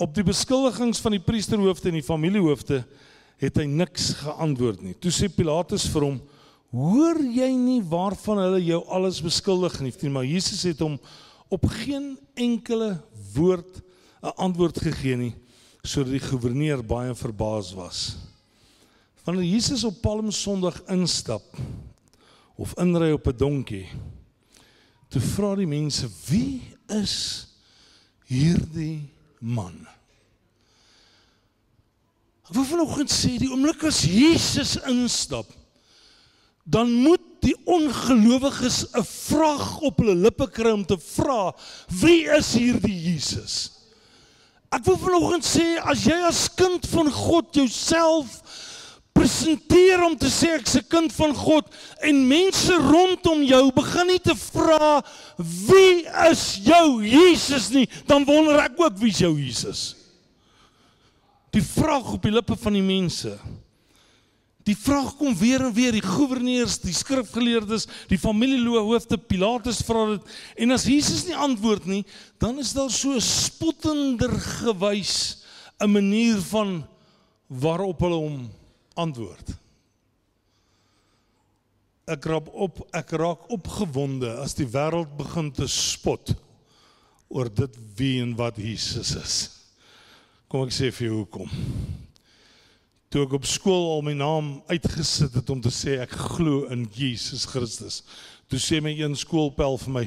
Op 0.00 0.14
die 0.16 0.24
beskuldigings 0.24 1.02
van 1.04 1.18
die 1.18 1.22
priesterhoofde 1.22 1.92
en 1.92 1.98
die 2.00 2.06
familiehoofde 2.06 2.80
het 3.38 3.56
hy 3.60 3.66
niks 3.70 4.12
geantwoord 4.22 4.82
nie. 4.82 4.94
Toe 4.98 5.12
sê 5.14 5.28
Pilatus 5.30 5.86
vir 5.92 6.08
hom: 6.08 6.20
"Hoor 6.74 7.20
jy 7.22 7.50
nie 7.54 7.80
waarvan 7.82 8.42
hulle 8.42 8.60
jou 8.64 8.82
alles 8.90 9.20
beskuldig 9.22 9.80
nie?" 9.80 10.10
Maar 10.10 10.24
Jesus 10.24 10.62
het 10.62 10.80
hom 10.80 10.98
op 11.48 11.64
geen 11.66 12.18
enkele 12.34 12.98
woord 13.34 13.82
'n 14.22 14.34
antwoord 14.36 14.78
gegee 14.78 15.16
nie 15.16 15.34
sodat 15.82 16.12
die 16.12 16.20
goewerneur 16.20 16.82
baie 16.84 17.14
verbaas 17.14 17.72
was. 17.72 18.16
Wanneer 19.24 19.44
Jesus 19.44 19.84
op 19.84 20.00
Palm 20.02 20.30
Sondag 20.30 20.82
instap 20.88 21.56
of 22.56 22.74
inry 22.76 23.12
op 23.12 23.26
'n 23.26 23.36
donkie, 23.36 23.86
toe 25.08 25.20
vra 25.20 25.54
die 25.54 25.66
mense: 25.66 26.08
"Wie 26.28 26.62
is 26.88 27.46
hierdie 28.26 29.08
man?" 29.40 29.86
Ek 32.48 32.54
wil 32.56 32.64
vanoggend 32.64 33.12
sê 33.12 33.34
die 33.36 33.50
oomblik 33.52 33.82
as 33.84 33.98
Jesus 34.08 34.78
instap, 34.88 35.50
dan 36.64 36.88
moet 36.88 37.20
die 37.44 37.52
ongelowiges 37.68 38.86
'n 38.96 39.04
vraag 39.04 39.80
op 39.84 40.00
hulle 40.00 40.14
lippe 40.16 40.48
kry 40.48 40.72
om 40.72 40.84
te 40.84 40.96
vra: 40.96 41.52
"Wie 41.92 42.24
is 42.24 42.54
hierdie 42.56 43.12
Jesus?" 43.12 43.70
Ek 44.72 44.84
wil 44.84 44.96
vanoggend 44.96 45.44
sê 45.44 45.76
as 45.84 46.04
jy 46.04 46.16
as 46.24 46.48
kind 46.48 46.86
van 46.86 47.12
God 47.12 47.52
jouself 47.52 48.40
presenteer 49.12 50.02
om 50.04 50.16
te 50.16 50.28
sê 50.32 50.56
ek's 50.56 50.76
'n 50.76 50.88
kind 50.88 51.12
van 51.12 51.34
God 51.34 51.68
en 52.00 52.28
mense 52.28 52.72
rondom 52.72 53.42
jou 53.42 53.72
begin 53.72 54.06
nie 54.06 54.20
te 54.20 54.34
vra 54.34 55.04
wie 55.36 56.08
is 56.30 56.60
jou 56.64 57.04
Jesus 57.04 57.68
nie, 57.70 57.88
dan 58.06 58.24
wonder 58.24 58.56
ek 58.56 58.80
ook 58.80 58.96
wie 58.98 59.10
is 59.10 59.18
jou 59.18 59.36
Jesus. 59.36 59.97
Die 61.50 61.64
vraag 61.64 62.12
op 62.12 62.22
die 62.22 62.32
lippe 62.32 62.56
van 62.56 62.72
die 62.72 62.84
mense 62.84 63.38
Die 64.68 64.76
vraag 64.76 65.14
kom 65.16 65.32
weer 65.38 65.62
en 65.64 65.72
weer, 65.72 65.94
die 65.96 66.04
goewerneurs, 66.04 66.76
die 66.82 66.92
skrifgeleerdes, 66.92 67.86
die 68.10 68.18
familiehoofde, 68.20 69.16
Pilatus 69.16 69.80
vra 69.86 70.04
dit 70.10 70.34
en 70.64 70.74
as 70.76 70.84
Jesus 70.88 71.24
nie 71.24 71.36
antwoord 71.38 71.86
nie, 71.88 72.02
dan 72.42 72.60
is 72.60 72.74
daar 72.76 72.90
so 72.92 73.16
spottender 73.22 74.34
gewys 74.60 75.44
'n 75.80 75.88
manier 75.88 76.36
van 76.50 76.84
waarop 77.48 78.00
hulle 78.00 78.20
hom 78.20 78.50
antwoord. 78.94 79.54
Ek 82.08 82.24
raak 82.24 82.48
op, 82.52 82.82
ek 82.92 83.10
raak 83.12 83.48
opgewonde 83.48 84.36
as 84.42 84.54
die 84.54 84.66
wêreld 84.66 85.16
begin 85.16 85.52
te 85.52 85.68
spot 85.68 86.34
oor 87.28 87.48
dit 87.48 87.74
wie 87.96 88.20
en 88.22 88.36
wat 88.36 88.56
Jesus 88.56 89.14
is. 89.16 89.57
Kom 90.48 90.64
ek 90.64 90.72
sê 90.72 90.90
vir 90.90 91.10
jou 91.10 91.22
hoekom? 91.22 91.50
toe 93.08 93.24
ek 93.24 93.38
op 93.38 93.46
skool 93.48 93.86
al 93.94 94.02
my 94.04 94.12
naam 94.16 94.48
uitgesit 94.68 95.32
het 95.38 95.50
om 95.52 95.60
te 95.64 95.72
sê 95.72 95.96
ek 96.02 96.12
glo 96.12 96.66
in 96.72 96.84
Jesus 96.92 97.46
Christus. 97.48 98.02
Toe 98.48 98.60
sê 98.60 98.82
my 98.84 98.92
een 98.92 99.16
skoolpel 99.16 99.78
vir 99.80 99.94
my, 99.94 100.04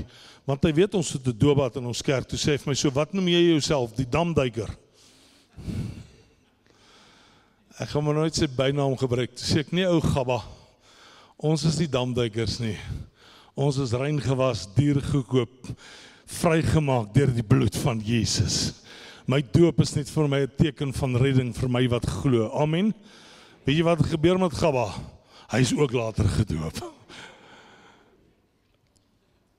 want 0.50 0.66
hy 0.66 0.74
weet 0.78 0.98
ons 0.98 1.14
het 1.14 1.28
'n 1.28 1.38
doopbad 1.38 1.78
in 1.78 1.90
ons 1.90 2.02
kerk. 2.02 2.30
Toe 2.30 2.38
sê 2.38 2.54
hy 2.54 2.58
vir 2.58 2.70
my 2.70 2.76
so, 2.76 2.90
"Wat 2.90 3.14
noem 3.14 3.28
jy 3.28 3.42
jouself? 3.54 3.96
Die 3.96 4.06
damduiker?" 4.06 4.70
Ek 7.80 7.90
gaan 7.90 8.04
maar 8.04 8.14
nooit 8.14 8.36
sy 8.36 8.46
bynaam 8.46 8.96
gebruik. 8.98 9.36
Toe 9.36 9.46
sê 9.46 9.60
ek, 9.60 9.72
"Nee 9.72 9.88
ou 9.88 10.00
Gabba. 10.00 10.44
Ons 11.40 11.64
is 11.64 11.78
die 11.78 11.88
damduikers 11.88 12.60
nie. 12.60 12.78
Ons 13.56 13.78
is 13.78 13.94
rein 13.94 14.20
gewas, 14.22 14.68
duur 14.76 15.02
gekoop, 15.02 15.76
vrygemaak 16.28 17.14
deur 17.14 17.34
die 17.34 17.44
bloed 17.44 17.76
van 17.76 18.00
Jesus." 18.00 18.74
My 19.28 19.42
doop 19.42 19.82
is 19.82 19.94
net 19.96 20.10
vir 20.10 20.28
my 20.28 20.42
'n 20.42 20.52
teken 20.58 20.94
van 20.94 21.18
redding 21.18 21.54
vir 21.54 21.70
my 21.70 21.88
wat 21.88 22.06
glo. 22.06 22.50
Amen. 22.54 22.94
Weet 23.66 23.78
jy 23.78 23.84
wat 23.84 24.06
gebeur 24.06 24.40
met 24.40 24.54
Gabba? 24.54 24.94
Hy 25.52 25.60
is 25.60 25.74
ook 25.74 25.92
later 25.92 26.26
gedoop. 26.26 26.80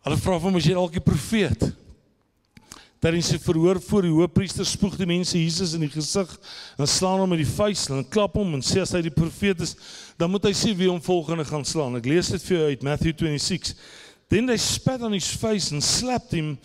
Hulle 0.03 0.17
vra 0.17 0.39
hom 0.39 0.57
as 0.57 0.67
jy 0.67 0.75
dalk 0.75 0.97
'n 0.97 1.03
profeet. 1.03 1.73
Is 3.03 3.33
'n 3.33 3.39
verhoor 3.39 3.81
voor 3.81 4.03
die 4.03 4.11
hoofpriester 4.11 4.65
spoeg 4.65 4.97
die 4.97 5.07
mense 5.07 5.39
Jesus 5.39 5.75
in 5.75 5.81
die 5.81 5.91
gesig 5.91 6.31
en 6.79 6.87
slaan 6.87 7.19
hom 7.19 7.29
met 7.29 7.39
die 7.39 7.55
vuis 7.57 7.89
en 7.91 8.09
klap 8.09 8.35
hom 8.35 8.55
en 8.55 8.63
sê 8.63 8.81
as 8.81 8.93
hy 8.93 9.03
die 9.03 9.11
profeet 9.11 9.61
is, 9.61 9.75
dan 10.17 10.31
moet 10.31 10.45
hy 10.45 10.53
sê 10.53 10.77
wie 10.77 10.89
hom 10.89 11.03
volgende 11.03 11.45
gaan 11.45 11.65
slaan. 11.65 11.97
Ek 11.97 12.07
lees 12.07 12.29
dit 12.29 12.43
vir 12.43 12.57
jou 12.59 12.69
uit 12.69 12.83
Matthew 12.83 13.13
26. 13.19 13.75
Then 14.29 14.47
they 14.47 14.57
spat 14.57 15.03
on 15.03 15.13
his 15.13 15.27
face 15.27 15.73
and 15.73 15.83
slapped 15.83 16.33
him 16.33 16.59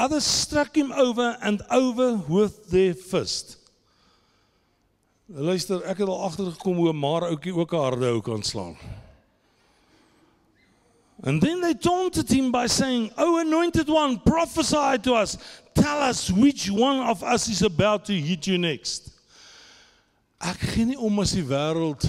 Others 0.00 0.24
struck 0.24 0.74
him 0.74 0.92
over 0.92 1.36
and 1.42 1.60
over 1.70 2.16
with 2.26 2.70
their 2.70 2.94
fist. 2.94 3.58
Luister, 5.28 5.82
ek 5.84 6.00
het 6.00 6.08
al 6.08 6.22
agtergekom 6.24 6.78
hoe 6.80 6.94
maar 6.96 7.26
ouetjie 7.28 7.52
ook 7.52 7.74
'n 7.76 7.84
harde 7.84 8.08
ou 8.08 8.22
kan 8.24 8.42
slaan. 8.42 8.78
And 11.22 11.42
then 11.42 11.60
they 11.60 11.74
taunted 11.74 12.30
him 12.30 12.50
by 12.50 12.66
saying, 12.66 13.12
"O 13.16 13.36
anointed 13.36 13.88
one, 13.88 14.18
prophesy 14.20 14.98
to 15.02 15.14
us. 15.14 15.36
Tell 15.74 16.08
us 16.08 16.30
which 16.30 16.70
one 16.70 17.00
of 17.00 17.22
us 17.22 17.48
is 17.48 17.62
about 17.62 18.04
to 18.04 18.12
hit 18.12 18.46
you 18.46 18.58
next." 18.58 19.10
Ek 20.40 20.58
gee 20.60 20.84
nie 20.84 20.98
om 20.98 21.18
as 21.18 21.32
die 21.32 21.44
wêreld 21.44 22.08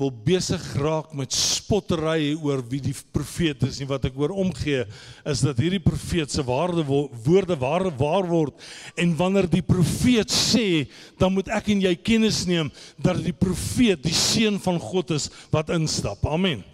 wil 0.00 0.10
besig 0.24 0.62
raak 0.80 1.12
met 1.16 1.34
spottery 1.36 2.32
oor 2.40 2.62
wie 2.70 2.80
die 2.80 2.96
profeet 3.12 3.62
is 3.68 3.80
en 3.82 3.90
wat 3.90 4.08
ek 4.08 4.16
oor 4.18 4.32
omgee 4.32 4.86
is 5.28 5.44
dat 5.44 5.60
hierdie 5.60 5.82
profeet 5.82 6.32
se 6.32 6.44
waarde 6.46 6.84
woorde 6.88 7.58
ware 7.60 7.92
waar 8.00 8.26
word 8.30 8.66
en 8.96 9.12
wanneer 9.18 9.48
die 9.50 9.64
profeet 9.64 10.32
sê 10.32 10.86
dan 11.20 11.34
moet 11.36 11.52
ek 11.52 11.68
en 11.74 11.84
jy 11.84 11.94
kennis 12.00 12.42
neem 12.48 12.72
dat 12.96 13.20
die 13.20 13.36
profeet 13.36 14.02
die 14.02 14.16
seun 14.16 14.58
van 14.62 14.80
God 14.80 15.12
is 15.16 15.28
wat 15.52 15.70
instap. 15.74 16.24
Amen. 16.26 16.64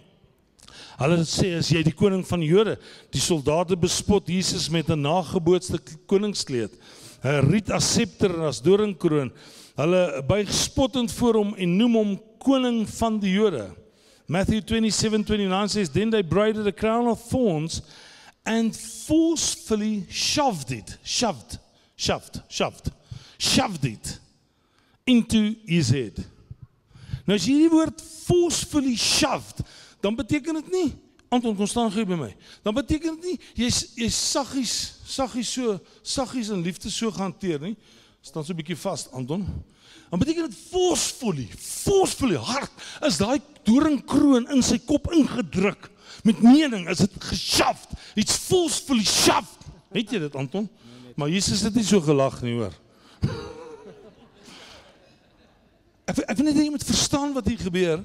Hulle 0.97 1.21
sê 1.29 1.51
as 1.59 1.69
jy 1.69 1.83
die 1.85 1.93
koning 1.93 2.23
van 2.25 2.41
die 2.41 2.49
Jode, 2.49 2.77
die 3.13 3.21
soldate 3.21 3.77
bespot 3.77 4.29
Jesus 4.31 4.65
met 4.73 4.89
'n 4.89 5.01
nagebootste 5.01 5.77
koningskleed, 6.09 6.73
'n 7.23 7.51
riet 7.51 7.69
as 7.69 7.85
septer 7.85 8.33
en 8.33 8.47
as 8.49 8.61
doringkroon. 8.61 9.31
Hulle 9.77 10.23
buig 10.27 10.53
spottend 10.53 11.11
voor 11.11 11.35
hom 11.35 11.55
en 11.55 11.75
noem 11.77 11.95
hom 11.95 12.13
koning 12.41 12.81
van 12.89 13.19
die 13.21 13.35
Jode. 13.35 13.67
Matthew 14.25 14.61
27:29 14.65 15.69
says 15.69 15.89
then 15.89 16.09
they 16.09 16.23
braided 16.23 16.67
a 16.67 16.73
crown 16.73 17.07
of 17.07 17.21
thorns 17.29 17.81
and 18.43 18.75
forcefully 19.05 20.05
shoved 20.09 20.71
it, 20.71 20.97
shoved, 21.03 21.59
shoved, 21.95 22.41
shoved, 22.47 22.91
shoved 23.37 23.85
it 23.85 24.19
into 25.05 25.55
his 25.65 25.89
head. 25.89 26.25
Nou 27.25 27.35
as 27.35 27.45
jy 27.45 27.59
die 27.67 27.69
woord 27.69 28.01
forcefully 28.01 28.95
shoved, 28.95 29.61
dan 30.01 30.15
beteken 30.15 30.57
dit 30.61 30.71
nie 30.71 30.89
Anton 31.29 31.55
kon 31.55 31.67
staan 31.67 31.91
gee 31.91 32.05
by 32.07 32.15
my. 32.15 32.29
Dan 32.63 32.73
beteken 32.73 33.17
dit 33.19 33.31
nie 33.31 33.65
jy's 33.65 33.81
jy's 33.99 34.15
saggies, 34.15 34.75
saggies 35.03 35.51
so, 35.51 35.75
saggies 36.01 36.51
in 36.55 36.63
liefde 36.63 36.91
so 36.91 37.11
gehanteer 37.11 37.59
nie. 37.59 37.75
Staan 38.21 38.45
so 38.45 38.53
'n 38.53 38.59
bietjie 38.59 38.77
vas, 38.77 39.07
Anton. 39.11 39.45
Dan 40.09 40.19
beteken 40.19 40.49
dit 40.49 40.57
forcefully, 40.71 41.49
forcefully 41.57 42.37
hard 42.37 42.71
is 43.01 43.17
daai 43.17 43.41
doringkroon 43.63 44.49
in 44.51 44.63
sy 44.63 44.79
kop 44.79 45.11
ingedruk 45.11 45.89
met 46.23 46.41
mening, 46.41 46.87
is 46.89 46.97
dit 46.97 47.11
geshaft. 47.23 47.89
It's 48.15 48.35
forcefully 48.35 49.03
shaft. 49.03 49.67
Weet 49.91 50.11
jy 50.11 50.19
dit 50.19 50.35
Anton? 50.35 50.69
Maar 51.15 51.29
Jesus 51.29 51.61
het 51.61 51.75
nie 51.75 51.85
so 51.85 52.01
gelag 52.01 52.41
nie, 52.41 52.53
hoor. 52.59 52.73
Ek 56.07 56.17
ek 56.23 56.37
weet 56.37 56.45
net 56.47 56.59
jy 56.61 56.69
moet 56.71 56.87
verstaan 56.87 57.33
wat 57.35 57.47
hier 57.49 57.59
gebeur. 57.59 58.03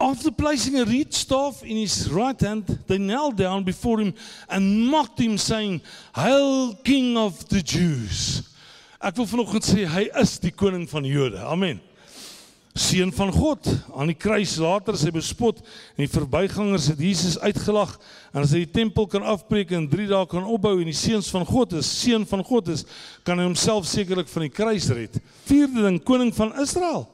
After 0.00 0.30
placing 0.30 0.80
a 0.80 0.84
reed 0.84 1.12
staff 1.12 1.62
in 1.62 1.76
his 1.76 2.10
right 2.10 2.40
hand, 2.40 2.64
they 2.86 2.96
knelt 2.96 3.36
down 3.36 3.64
before 3.64 4.00
him 4.00 4.14
and 4.48 4.88
mocked 4.88 5.20
him, 5.20 5.36
saying, 5.36 5.82
Hail, 6.14 6.72
King 6.76 7.18
of 7.18 7.46
the 7.50 7.60
Jews. 7.60 8.48
Ek 9.00 9.16
wil 9.16 9.28
vanoggend 9.28 9.64
sê 9.64 9.86
hy 9.88 10.06
is 10.20 10.34
die 10.40 10.52
koning 10.52 10.82
van 10.88 11.04
die 11.04 11.12
Jode. 11.12 11.38
Amen. 11.40 11.78
Seun 12.76 13.08
van 13.16 13.32
God 13.32 13.64
aan 13.96 14.12
die 14.12 14.16
kruis 14.16 14.58
later 14.60 14.96
sy 14.96 15.08
bespot 15.12 15.62
en 15.64 16.02
die 16.04 16.10
verbygangers 16.12 16.90
het 16.92 17.00
Jesus 17.00 17.38
uitgelag 17.40 17.96
en 18.30 18.44
as 18.44 18.52
hy 18.54 18.62
die 18.66 18.72
tempel 18.76 19.08
kan 19.10 19.24
afbreek 19.26 19.72
en 19.76 19.88
3 19.90 20.06
dae 20.12 20.28
kan 20.30 20.44
opbou 20.46 20.76
en 20.78 20.88
die 20.88 20.96
seuns 20.96 21.32
van 21.32 21.48
God 21.48 21.74
is 21.80 21.88
seun 21.88 22.28
van 22.28 22.44
God 22.46 22.68
is 22.76 22.84
kan 23.26 23.40
hy 23.40 23.48
homself 23.48 23.88
sekerlik 23.88 24.28
van 24.32 24.46
die 24.46 24.52
kruis 24.52 24.90
red. 24.92 25.16
Vierde 25.48 25.88
ding 25.88 25.98
koning 26.04 26.32
van 26.36 26.52
Israel. 26.60 27.08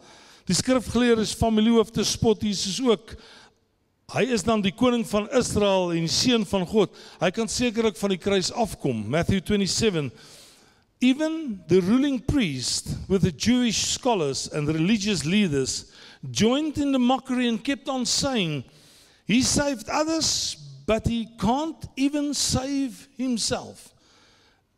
Die 0.47 0.55
skrifgeleerdes 0.55 1.35
familiehoofde 1.35 2.05
spot 2.07 2.43
Jesus 2.43 2.79
ook. 2.81 3.17
Hy 4.15 4.23
is 4.31 4.45
dan 4.47 4.62
die 4.62 4.75
koning 4.75 5.03
van 5.09 5.26
Israel 5.35 5.91
en 5.91 6.05
die 6.07 6.12
seun 6.12 6.45
van 6.47 6.67
God. 6.71 6.93
Hy 7.19 7.33
kan 7.35 7.50
sekerlik 7.50 7.99
van 7.99 8.15
die 8.15 8.21
kruis 8.23 8.53
afkom. 8.55 9.03
Matthew 9.11 9.43
27 9.43 10.12
Even 11.00 11.61
the 11.69 11.81
ruling 11.81 12.21
priest 12.25 12.95
with 13.09 13.23
the 13.23 13.33
Jewish 13.33 13.76
scholars 13.93 14.49
and 14.49 14.67
the 14.67 14.73
religious 14.73 15.26
leaders 15.26 15.93
joined 16.31 16.79
in 16.79 16.93
the 16.93 16.99
mockery 16.99 17.49
and 17.49 17.62
kept 17.62 17.88
on 17.88 18.07
saying, 18.07 18.65
He 19.26 19.43
saved 19.43 19.91
others, 19.91 20.57
but 20.87 21.07
he 21.07 21.29
can't 21.38 21.85
even 21.97 22.33
save 22.33 23.09
himself. 23.19 23.93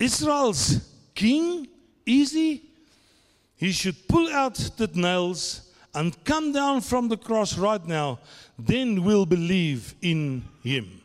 Israel's 0.01 0.81
king, 1.15 1.69
easy, 2.07 2.57
he 2.57 2.68
should 3.73 4.07
pull 4.07 4.31
out 4.31 4.55
the 4.77 4.89
nails 4.95 5.73
and 5.95 6.13
come 6.25 6.53
down 6.53 6.81
from 6.81 7.09
the 7.09 7.17
cross 7.17 7.59
right 7.59 7.85
now, 7.85 8.21
then 8.59 9.03
we'll 9.03 9.27
believe 9.27 9.95
in 10.01 10.45
him. 10.63 11.01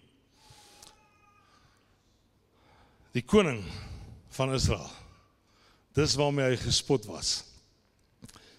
Die 3.13 3.22
koning 3.22 3.63
van 4.33 4.53
Israel. 4.53 4.89
Dis 5.93 6.15
waarmee 6.17 6.51
hy 6.51 6.57
gespot 6.57 7.05
was. 7.10 7.43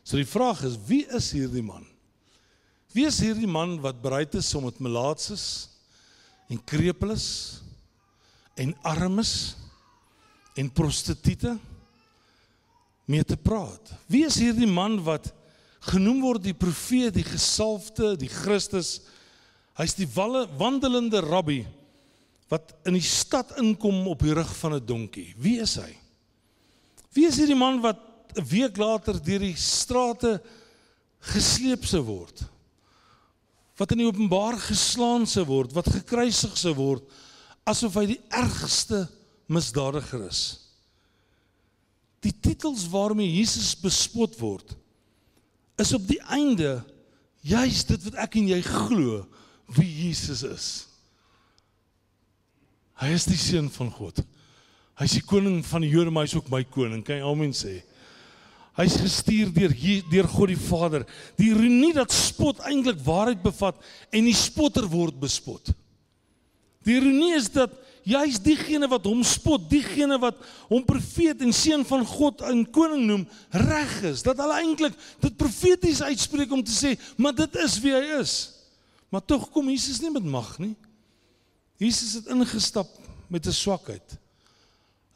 So 0.07 0.19
die 0.19 0.27
vraag 0.27 0.63
is, 0.67 0.79
wie 0.87 1.03
is 1.15 1.33
hierdie 1.35 1.65
man? 1.65 1.87
Wie 2.95 3.07
is 3.07 3.19
hierdie 3.23 3.51
man 3.51 3.81
wat 3.83 4.03
bereid 4.03 4.35
is 4.39 4.53
om 4.55 4.69
met 4.69 4.79
melaatses 4.83 5.69
en 6.51 6.61
krepeles 6.63 7.27
en 8.55 8.75
armes 8.87 9.57
en 10.55 10.71
prostituie 10.71 11.57
mee 13.05 13.25
te 13.25 13.37
praat? 13.37 13.93
Wie 14.07 14.25
is 14.27 14.39
hierdie 14.41 14.69
man 14.71 14.99
wat 15.05 15.31
genoem 15.91 16.23
word 16.25 16.45
die 16.47 16.57
profeet, 16.57 17.15
die 17.15 17.27
gesalfde, 17.27 18.15
die 18.17 18.31
Christus? 18.33 19.01
Hy's 19.79 19.97
die 19.99 20.09
walle, 20.15 20.47
wandelende 20.59 21.21
rabbi 21.25 21.65
wat 22.53 22.75
in 22.87 22.95
die 22.95 23.05
stad 23.05 23.55
inkom 23.59 24.05
op 24.07 24.23
die 24.23 24.35
rug 24.37 24.51
van 24.61 24.75
'n 24.75 24.87
donkie. 24.87 25.35
Wie 25.37 25.59
is 25.61 25.77
hy? 25.77 25.97
Wie 27.13 27.27
is 27.27 27.37
hierdie 27.37 27.59
man 27.59 27.81
wat 27.81 27.99
'n 28.37 28.45
week 28.49 28.77
later 28.77 29.19
deur 29.23 29.39
die 29.39 29.57
strate 29.57 30.41
gesleep 31.21 31.85
sou 31.87 32.03
word? 32.03 32.45
Wat 33.77 33.91
in 33.91 33.99
die 33.99 34.07
openbaar 34.07 34.59
geslaan 34.59 35.27
sou 35.27 35.45
word, 35.45 35.73
wat 35.73 35.89
gekruisig 35.89 36.57
sou 36.57 36.75
word 36.75 37.03
asof 37.65 37.95
hy 37.95 38.07
die 38.07 38.21
ergste 38.31 39.09
misdadiger 39.49 40.29
is. 40.29 40.64
Die 42.25 42.33
titels 42.33 42.87
waarmee 42.89 43.29
Jesus 43.29 43.75
bespot 43.77 44.39
word 44.41 44.77
is 45.81 45.91
op 45.97 46.05
die 46.07 46.21
einde 46.31 46.79
juis 47.45 47.83
dit 47.89 48.05
wat 48.07 48.19
ek 48.25 48.37
en 48.39 48.51
jy 48.53 48.61
glo 48.65 49.25
wie 49.75 49.89
Jesus 49.89 50.45
is. 50.47 50.67
Hy 53.01 53.11
is 53.17 53.27
die 53.27 53.39
seun 53.41 53.69
van 53.75 53.91
God. 53.93 54.21
Hy's 55.01 55.17
die 55.19 55.25
koning 55.27 55.59
van 55.67 55.83
die 55.83 55.91
Jode, 55.91 56.13
maar 56.15 56.29
hy's 56.29 56.37
ook 56.39 56.51
my 56.53 56.63
koning. 56.71 57.03
Kan 57.05 57.25
amen 57.27 57.51
sê? 57.57 57.81
Hy's 58.79 58.97
gestuur 59.03 59.51
deur 59.55 59.75
deur 60.11 60.29
God 60.31 60.51
die 60.51 60.59
Vader. 60.59 61.05
Die 61.39 61.51
ironie 61.53 61.93
dat 61.95 62.15
spot 62.15 62.63
eintlik 62.67 63.03
waarheid 63.07 63.43
bevat 63.43 63.79
en 64.15 64.27
die 64.27 64.37
spotter 64.39 64.87
word 64.91 65.19
bespot. 65.21 65.73
Die 66.87 66.97
ironie 66.99 67.35
is 67.39 67.51
dat 67.55 67.75
jy's 68.05 68.39
diegene 68.43 68.89
wat 68.89 69.07
hom 69.09 69.23
spot, 69.25 69.65
diegene 69.71 70.19
wat 70.21 70.41
hom 70.69 70.85
profeet 70.85 71.41
en 71.45 71.53
seun 71.57 71.85
van 71.89 72.05
God 72.07 72.45
en 72.47 72.65
koning 72.71 73.07
noem, 73.09 73.25
reg 73.51 73.95
is. 74.11 74.23
Dat 74.27 74.41
hulle 74.43 74.61
eintlik 74.61 74.97
dit 75.25 75.37
profeties 75.41 76.03
uitspreek 76.05 76.53
om 76.53 76.63
te 76.65 76.75
sê, 76.75 76.95
maar 77.17 77.35
dit 77.37 77.57
is 77.65 77.79
wie 77.81 77.95
hy 77.97 78.21
is. 78.21 78.35
Maar 79.09 79.25
tog 79.25 79.49
kom 79.55 79.71
Jesus 79.71 80.01
nie 80.03 80.11
met 80.11 80.25
mag 80.27 80.59
nie. 80.59 80.75
Jesus 81.81 82.19
het 82.19 82.31
ingestap 82.33 82.91
met 83.29 83.47
'n 83.47 83.53
swakheid. 83.53 84.19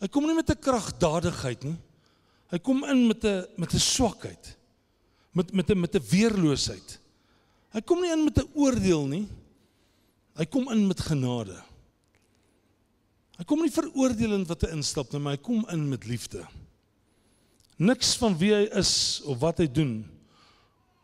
Hy 0.00 0.08
kom 0.08 0.26
nie 0.26 0.34
met 0.34 0.50
'n 0.50 0.58
kragdadigheid 0.58 1.64
nie. 1.64 1.76
Hy 2.50 2.58
kom 2.58 2.84
in 2.84 3.06
met 3.06 3.24
'n 3.24 3.46
met 3.56 3.74
'n 3.74 3.78
swakheid. 3.78 4.56
Met 5.32 5.52
met 5.52 5.70
'n 5.70 5.80
met 5.80 5.94
'n 5.94 6.02
weerloosheid. 6.10 6.98
Hy 7.72 7.80
kom 7.80 8.00
nie 8.00 8.12
in 8.12 8.24
met 8.24 8.38
'n 8.38 8.48
oordeel 8.54 9.06
nie. 9.06 9.28
Hy 10.36 10.44
kom 10.44 10.70
in 10.70 10.86
met 10.86 11.00
genade. 11.00 11.67
Hy 13.38 13.46
kom 13.46 13.62
nie 13.62 13.72
veroordelend 13.72 14.48
wat 14.50 14.66
hy 14.66 14.72
instap 14.74 15.12
nie, 15.14 15.22
maar 15.22 15.36
hy 15.36 15.42
kom 15.42 15.62
in 15.70 15.84
met 15.88 16.08
liefde. 16.10 16.42
Niks 17.78 18.16
van 18.18 18.34
wie 18.40 18.50
hy 18.50 18.64
is 18.80 19.20
of 19.22 19.38
wat 19.44 19.62
hy 19.62 19.68
doen 19.70 20.00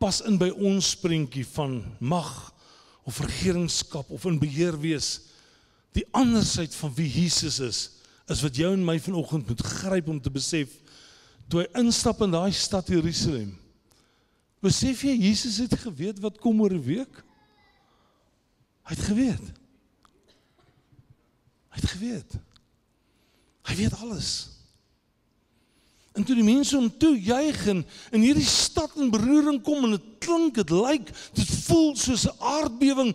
pas 0.01 0.19
in 0.27 0.35
by 0.37 0.49
ons 0.51 0.89
prentjie 0.99 1.45
van 1.55 1.77
mag 2.03 2.31
of 3.07 3.21
regeringskap 3.23 4.09
of 4.11 4.25
in 4.27 4.39
beheer 4.41 4.75
wees. 4.81 5.31
Die 5.95 6.03
andersheid 6.11 6.75
van 6.75 6.91
wie 6.97 7.07
Jesus 7.09 7.61
is 7.63 7.79
is 8.25 8.41
wat 8.41 8.57
jou 8.57 8.71
en 8.73 8.81
my 8.81 8.97
vanoggend 8.99 9.51
moet 9.51 9.61
gryp 9.61 10.07
om 10.09 10.17
te 10.19 10.31
besef 10.33 10.71
toe 11.45 11.61
hy 11.61 11.65
instap 11.83 12.23
in 12.25 12.31
daai 12.33 12.51
stad 12.57 12.87
Jerusalem. 12.89 13.51
Besef 14.65 15.03
jy 15.05 15.13
Jesus 15.27 15.59
het 15.61 15.75
geweet 15.77 16.17
wat 16.23 16.39
kom 16.41 16.61
oor 16.61 16.73
'n 16.73 16.81
week? 16.81 17.21
Hy 18.89 18.95
het 18.97 19.05
geweet. 19.05 19.45
Hy 21.75 21.81
het 21.81 21.91
geweet. 21.91 22.35
Hy 23.67 23.75
weet 23.75 23.95
alles. 23.99 24.33
En 26.15 26.23
toe 26.23 26.35
die 26.37 26.47
mense 26.47 26.77
hom 26.77 26.87
toe 26.97 27.15
juig 27.19 27.57
en 27.67 27.81
in 28.15 28.21
hierdie 28.23 28.47
stad 28.47 28.93
in 28.95 29.11
beroering 29.11 29.59
kom 29.65 29.83
en 29.83 29.97
dit 29.97 30.05
klink, 30.23 30.55
dit 30.61 30.71
lyk, 30.71 31.09
dit 31.35 31.49
voel 31.65 31.91
soos 31.99 32.23
'n 32.29 32.37
aardbewing 32.39 33.11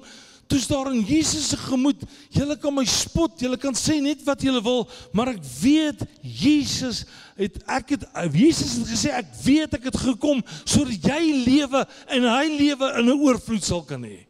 toets 0.51 0.67
daar 0.67 0.93
in 0.93 1.05
Jesus 1.07 1.49
se 1.49 1.57
gemoed. 1.57 2.03
Julle 2.29 2.59
kan 2.59 2.75
my 2.75 2.85
spot, 2.85 3.39
julle 3.41 3.57
kan 3.57 3.75
sê 3.75 4.01
net 4.03 4.25
wat 4.27 4.43
julle 4.43 4.63
wil, 4.63 4.89
maar 5.13 5.29
ek 5.29 5.43
weet 5.61 6.03
Jesus 6.21 7.05
het 7.39 7.63
ek 7.71 7.95
het 7.95 8.05
Jesus 8.35 8.75
het 8.81 8.91
gesê 8.91 9.15
ek 9.15 9.31
weet 9.45 9.79
ek 9.79 9.85
het 9.85 9.97
gekom 9.97 10.43
sodat 10.65 10.99
jy 11.07 11.23
lewe 11.47 11.87
en 12.11 12.27
hy 12.35 12.47
lewe 12.59 12.93
in 12.99 13.07
'n 13.07 13.23
oorvloed 13.23 13.65
sal 13.65 13.83
kan 13.83 14.03
hê. 14.03 14.27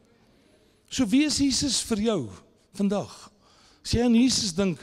So 0.91 1.07
wie 1.07 1.25
is 1.25 1.39
Jesus 1.39 1.81
vir 1.81 1.99
jou 1.99 2.29
vandag? 2.75 3.30
As 3.85 3.95
jy 3.95 4.05
aan 4.05 4.15
Jesus 4.15 4.55
dink, 4.57 4.83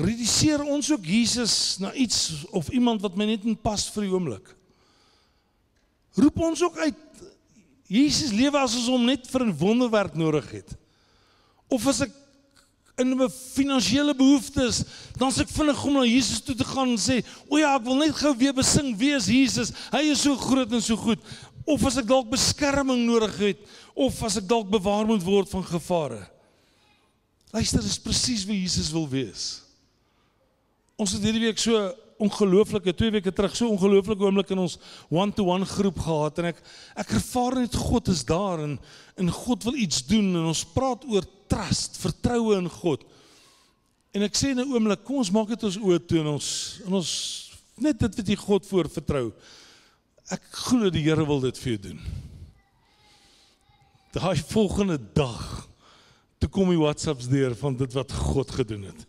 reduseer 0.00 0.62
ons 0.64 0.90
ook 0.92 1.04
Jesus 1.04 1.78
na 1.82 1.92
iets 1.92 2.46
of 2.56 2.70
iemand 2.74 3.02
wat 3.02 3.16
my 3.18 3.26
net 3.32 3.44
in 3.44 3.58
pas 3.58 3.84
vir 3.94 4.06
die 4.06 4.12
oomblik. 4.12 4.54
Roep 6.18 6.40
ons 6.42 6.62
ook 6.62 6.78
uit 6.78 7.06
Jesus 7.90 8.30
lewe 8.34 8.58
as 8.58 8.76
ons 8.78 8.88
hom 8.92 9.04
net 9.04 9.26
vir 9.26 9.44
'n 9.46 9.56
wonderwerk 9.58 10.14
nodig 10.14 10.46
het. 10.50 10.76
Of 11.68 11.86
as 11.86 12.02
ek 12.02 12.12
in 12.98 13.14
'n 13.14 13.30
finansiële 13.30 14.14
behoeftes, 14.14 14.84
dan 15.16 15.32
s'ek 15.32 15.48
vinnig 15.48 15.84
om 15.84 15.92
na 15.92 16.04
Jesus 16.04 16.40
toe 16.40 16.54
te 16.54 16.64
gaan 16.64 16.88
en 16.88 16.98
sê, 16.98 17.24
"O 17.48 17.58
ja, 17.58 17.74
ek 17.76 17.84
wil 17.84 17.96
net 17.96 18.14
gou 18.14 18.36
weer 18.36 18.52
besing 18.52 18.96
wie 18.96 19.14
is 19.14 19.26
Jesus? 19.26 19.72
Hy 19.90 20.10
is 20.10 20.22
so 20.22 20.36
groot 20.36 20.72
en 20.72 20.82
so 20.82 20.96
goed." 20.96 21.18
Of 21.66 21.84
as 21.84 21.96
ek 21.96 22.06
dalk 22.06 22.30
beskerming 22.30 23.06
nodig 23.06 23.38
het, 23.38 23.58
of 23.94 24.22
as 24.22 24.36
ek 24.36 24.48
dalk 24.48 24.70
bewaar 24.70 25.06
moet 25.06 25.22
word 25.22 25.48
van 25.48 25.64
gevare. 25.64 26.30
Luister, 27.50 27.82
dis 27.82 27.98
presies 27.98 28.44
wie 28.46 28.60
Jesus 28.62 28.92
wil 28.94 29.08
wees. 29.10 29.48
Ons 31.00 31.16
het 31.16 31.24
hierdie 31.24 31.48
week 31.48 31.58
so 31.58 31.74
ongelooflike 32.20 32.92
2 32.94 33.14
weke 33.16 33.32
terug 33.32 33.54
so 33.56 33.70
ongelooflike 33.72 34.22
oomblik 34.22 34.50
in 34.52 34.60
ons 34.60 34.76
one-to-one 35.08 35.64
-one 35.64 35.70
groep 35.72 35.98
gehad 36.04 36.38
en 36.38 36.50
ek 36.50 36.58
ek 37.00 37.14
ervaar 37.16 37.56
net 37.62 37.76
God 37.76 38.10
is 38.12 38.24
daar 38.28 38.60
en 38.60 38.76
en 39.16 39.32
God 39.32 39.64
wil 39.64 39.74
iets 39.74 40.04
doen 40.06 40.28
en 40.36 40.50
ons 40.52 40.64
praat 40.74 41.04
oor 41.08 41.24
trust, 41.50 41.96
vertroue 41.98 42.58
in 42.58 42.68
God. 42.68 43.04
En 44.14 44.22
ek 44.22 44.36
sê 44.36 44.52
in 44.52 44.60
'n 44.60 44.72
oomblik, 44.72 45.04
kom 45.04 45.16
ons 45.16 45.30
maak 45.30 45.48
dit 45.48 45.64
ons 45.64 45.76
oë 45.78 46.06
toe 46.06 46.20
en 46.20 46.26
ons 46.36 46.80
en 46.86 46.92
ons 46.92 47.10
net 47.76 47.98
dit 47.98 48.16
wat 48.16 48.28
jy 48.28 48.36
God 48.36 48.66
voor 48.66 48.88
vertrou. 48.88 49.32
Ek 50.30 50.42
glo 50.68 50.90
die 50.90 51.02
Here 51.02 51.26
wil 51.26 51.40
dit 51.40 51.58
vir 51.58 51.72
jou 51.72 51.82
doen. 51.88 52.00
Daai 54.12 54.36
volgende 54.36 54.98
dag 55.14 55.69
toe 56.40 56.48
kom 56.48 56.72
die 56.72 56.80
WhatsApps 56.80 57.28
deur 57.28 57.54
van 57.60 57.76
dit 57.76 57.92
wat 57.92 58.12
God 58.32 58.50
gedoen 58.60 58.88
het. 58.88 59.06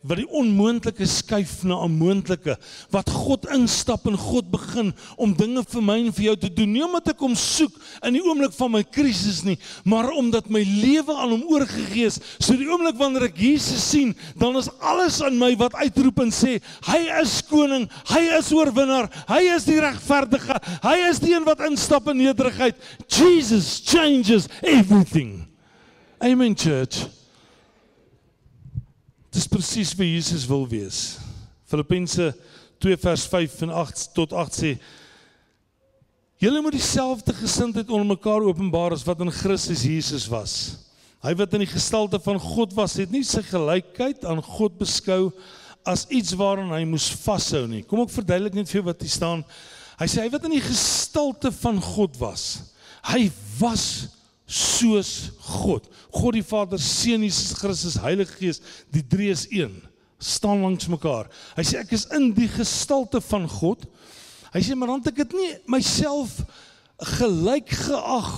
wat 0.00 0.16
die 0.16 0.28
onmoontlike 0.32 1.04
skuif 1.04 1.58
na 1.68 1.76
'n 1.84 1.92
moontlike. 1.92 2.56
Wat 2.90 3.10
God 3.10 3.44
instap 3.52 4.06
en 4.06 4.16
God 4.16 4.50
begin 4.50 4.94
om 5.16 5.34
dinge 5.36 5.62
vir 5.62 5.82
my 5.82 5.98
en 5.98 6.12
vir 6.12 6.24
jou 6.24 6.36
te 6.36 6.48
doen. 6.48 6.72
Nie 6.72 6.84
omdat 6.84 7.08
ek 7.08 7.20
hom 7.20 7.34
soek 7.34 7.72
in 8.02 8.14
die 8.14 8.22
oomblik 8.24 8.52
van 8.52 8.70
my 8.70 8.82
krisis 8.82 9.44
nie 9.44 9.58
maar 9.84 10.10
omdat 10.10 10.48
my 10.48 10.62
lewe 10.62 11.12
aan 11.12 11.30
hom 11.30 11.44
oorgegee 11.52 12.06
is. 12.06 12.18
So 12.38 12.56
die 12.56 12.66
oomblik 12.66 12.96
wanneer 12.96 13.28
ek 13.28 13.36
Jesus 13.36 13.90
sien 13.90 14.16
dan 14.38 14.56
is 14.56 14.70
alles 14.80 15.20
aan 15.20 15.38
my 15.38 15.54
wat 15.56 15.74
uitroep 15.74 16.18
en 16.20 16.30
sê 16.30 16.62
hy 16.88 17.20
is 17.20 17.42
koning 17.42 17.88
hy 18.08 18.38
is 18.38 18.52
oorwinnaar 18.52 19.10
hy 19.28 19.42
is 19.54 19.64
die 19.64 19.80
regverdige 19.80 20.56
hy 20.82 20.96
is 21.10 21.20
die 21.20 21.34
een 21.34 21.44
wat 21.44 21.60
instap 21.60 22.08
in 22.08 22.16
nederigheid. 22.16 22.76
Jesus 23.06 23.82
changes 23.84 24.48
everything 24.62 25.49
amen 26.20 26.54
church 26.54 27.08
Dis 29.30 29.46
presies 29.46 29.92
wie 29.94 30.16
Jesus 30.16 30.46
wil 30.50 30.66
wees. 30.68 31.18
Filippense 31.70 32.32
2 32.82 32.96
vers 32.98 33.26
5 33.30 33.60
en 33.62 33.70
8 33.70 34.08
tot 34.14 34.32
8 34.34 34.58
sê 34.58 34.72
Julle 36.40 36.62
moet 36.64 36.72
dieselfde 36.72 37.34
gesindheid 37.36 37.90
onder 37.92 38.08
mekaar 38.16 38.46
openbaar 38.48 38.94
as 38.96 39.04
wat 39.04 39.20
in 39.20 39.30
Christus 39.30 39.84
Jesus 39.84 40.24
was. 40.32 40.54
Hy 41.20 41.34
wat 41.36 41.52
in 41.52 41.66
die 41.66 41.68
gestalte 41.68 42.16
van 42.24 42.40
God 42.40 42.72
was, 42.72 42.96
het 42.96 43.12
nie 43.12 43.20
sy 43.28 43.42
gelykheid 43.44 44.24
aan 44.24 44.40
God 44.40 44.78
beskou 44.80 45.28
as 45.84 46.06
iets 46.08 46.32
waaraan 46.40 46.72
hy 46.72 46.86
moes 46.88 47.10
vashou 47.22 47.66
nie. 47.68 47.82
Kom 47.84 48.00
ek 48.06 48.14
verduidelik 48.14 48.56
net 48.56 48.72
vir 48.72 48.80
jou 48.80 48.86
wat 48.88 49.04
hier 49.04 49.12
staan. 49.12 49.44
Hy 50.00 50.08
sê 50.08 50.24
hy 50.24 50.32
wat 50.32 50.48
in 50.48 50.56
die 50.56 50.64
gestalte 50.64 51.52
van 51.60 51.76
God 51.84 52.16
was. 52.18 52.46
Hy 53.12 53.28
was 53.60 53.84
soos 54.50 55.30
God. 55.46 55.86
God 56.10 56.34
die 56.34 56.42
Vader, 56.42 56.78
Seun 56.82 57.22
Jesus 57.22 57.54
Christus, 57.54 58.00
Heilige 58.02 58.34
Gees, 58.40 58.58
die 58.90 59.04
drie 59.06 59.30
is 59.30 59.46
een, 59.50 59.76
staan 60.18 60.64
langs 60.64 60.88
mekaar. 60.90 61.30
Hy 61.54 61.64
sê 61.64 61.78
ek 61.80 61.94
is 61.94 62.08
in 62.16 62.32
die 62.36 62.48
gestalte 62.50 63.22
van 63.30 63.46
God. 63.48 63.86
Hy 64.50 64.62
sê 64.66 64.74
maar 64.74 64.90
dan 64.90 65.04
het 65.04 65.12
ek 65.12 65.22
dit 65.22 65.36
nie 65.38 65.50
myself 65.70 66.40
gelyk 67.20 67.70
geag 67.86 68.32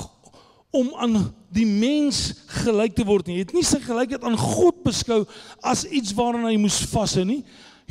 om 0.72 0.92
aan 1.00 1.16
die 1.52 1.66
mens 1.68 2.30
gelyk 2.62 2.94
te 2.96 3.04
word 3.08 3.28
nie. 3.28 3.40
Hy 3.40 3.46
het 3.46 3.56
nie 3.56 3.64
sy 3.66 3.80
gelykheid 3.82 4.24
aan 4.24 4.38
God 4.40 4.84
beskou 4.84 5.22
as 5.64 5.84
iets 5.88 6.14
waaraan 6.16 6.48
hy 6.48 6.56
moes 6.60 6.80
vashou 6.92 7.24
nie. 7.28 7.42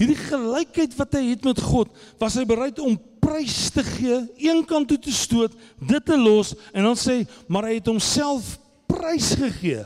Hierdie 0.02 0.18
gelykheid 0.18 0.96
wat 0.98 1.14
hy 1.14 1.28
het 1.28 1.44
met 1.46 1.60
God, 1.62 1.92
was 2.18 2.34
hy 2.40 2.46
bereid 2.50 2.80
om 2.82 2.96
prys 3.22 3.68
te 3.70 3.84
gee, 3.86 4.18
een 4.42 4.64
kant 4.66 4.90
toe 4.90 4.98
te 4.98 5.14
stoot, 5.14 5.54
dit 5.78 6.06
te 6.08 6.18
los 6.18 6.56
en 6.74 6.88
dan 6.90 6.98
sê, 6.98 7.20
maar 7.46 7.68
hy 7.70 7.76
het 7.78 7.92
homself 7.92 8.56
prys 8.90 9.36
gegee. 9.38 9.84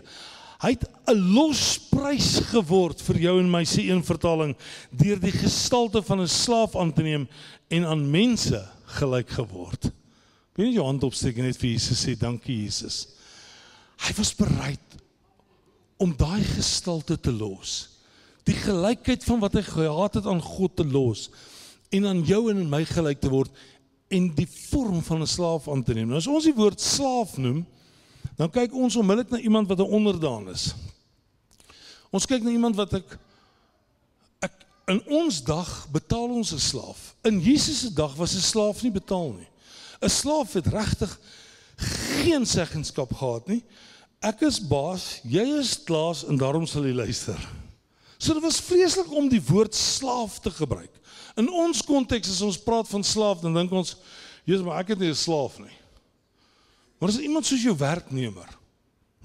Hy 0.63 0.71
het 0.71 0.85
'n 1.11 1.19
losprys 1.35 2.39
geword 2.47 3.01
vir 3.01 3.17
jou 3.27 3.39
en 3.39 3.51
my 3.51 3.65
sê 3.67 3.91
een 3.91 4.03
vertaling 4.03 4.55
deur 4.89 5.19
die 5.19 5.35
gestalte 5.35 6.01
van 6.01 6.21
'n 6.21 6.27
slaaf 6.27 6.75
aan 6.75 6.93
te 6.93 7.03
neem 7.03 7.27
en 7.69 7.85
aan 7.85 8.11
mense 8.11 8.63
gelyk 8.85 9.29
geword. 9.29 9.91
Wie 10.55 10.71
jou 10.71 10.85
hand 10.85 11.03
opsteek 11.03 11.35
net 11.37 11.57
vir 11.57 11.71
Jesus 11.71 12.07
sê 12.07 12.15
dankie 12.15 12.63
Jesus. 12.63 13.07
Hy 13.99 14.13
was 14.17 14.33
bereid 14.33 14.79
om 15.97 16.15
daai 16.15 16.43
gestalte 16.43 17.19
te 17.19 17.31
los. 17.31 17.94
Die 18.45 18.57
gelykheid 18.57 19.23
van 19.25 19.41
wat 19.41 19.53
hy 19.57 19.63
gehad 19.65 20.19
het 20.19 20.25
aan 20.29 20.41
God 20.41 20.75
te 20.77 20.85
los 20.85 21.29
en 21.89 22.05
aan 22.05 22.23
jou 22.25 22.49
en 22.51 22.59
aan 22.61 22.69
my 22.69 22.83
gelyk 22.85 23.21
te 23.21 23.31
word 23.31 23.53
en 24.13 24.27
die 24.37 24.47
vorm 24.69 25.01
van 25.01 25.21
'n 25.21 25.27
slaaf 25.27 25.69
aan 25.69 25.83
te 25.83 25.93
neem. 25.93 26.07
Nou 26.07 26.17
as 26.17 26.27
ons 26.27 26.43
die 26.43 26.53
woord 26.53 26.81
slaaf 26.81 27.37
noem, 27.37 27.65
dan 28.37 28.49
kyk 28.49 28.73
ons 28.73 28.95
onmiddellik 28.95 29.29
na 29.29 29.39
iemand 29.39 29.67
wat 29.67 29.79
'n 29.79 29.93
onderdaan 29.97 30.49
is. 30.49 30.75
Ons 32.11 32.25
kyk 32.25 32.43
na 32.43 32.49
iemand 32.49 32.75
wat 32.75 32.93
ek 32.93 33.17
ek 34.39 34.65
in 34.87 35.01
ons 35.07 35.43
dag 35.43 35.87
betaal 35.91 36.29
ons 36.29 36.53
'n 36.53 36.59
slaaf. 36.59 37.15
In 37.23 37.39
Jesus 37.39 37.79
se 37.79 37.93
dag 37.93 38.15
was 38.15 38.35
'n 38.35 38.41
slaaf 38.41 38.83
nie 38.83 38.91
betaal 38.91 39.33
nie. 39.33 39.49
'n 40.01 40.09
Slaaf 40.09 40.53
het 40.53 40.67
regtig 40.67 41.19
geen 41.75 42.45
seggenskap 42.45 43.13
gehad 43.13 43.47
nie. 43.47 43.63
Ek 44.21 44.41
is 44.41 44.59
baas, 44.59 45.19
jy 45.23 45.59
is 45.59 45.83
klaas 45.83 46.25
en 46.25 46.37
daarom 46.37 46.65
sal 46.65 46.85
jy 46.85 46.93
luister. 46.93 47.64
So 48.17 48.33
dit 48.33 48.43
was 48.43 48.61
vreeslik 48.63 49.11
om 49.11 49.27
die 49.29 49.41
woord 49.43 49.75
slaaf 49.75 50.39
te 50.39 50.51
gebruik. 50.51 50.91
In 51.35 51.49
ons 51.51 51.81
konteks 51.83 52.29
as 52.31 52.43
ons 52.45 52.59
praat 52.61 52.87
van 52.87 53.03
slaaf, 53.03 53.41
dan 53.43 53.53
dink 53.53 53.71
ons, 53.75 53.95
Jesus, 54.47 54.63
maar 54.63 54.79
ek 54.79 54.93
het 54.93 54.99
nie 54.99 55.09
'n 55.09 55.15
slaaf 55.15 55.59
nie. 55.59 55.73
Maar 56.99 57.09
as 57.09 57.19
iemand 57.19 57.45
soos 57.45 57.63
jou 57.63 57.75
werknemer, 57.77 58.49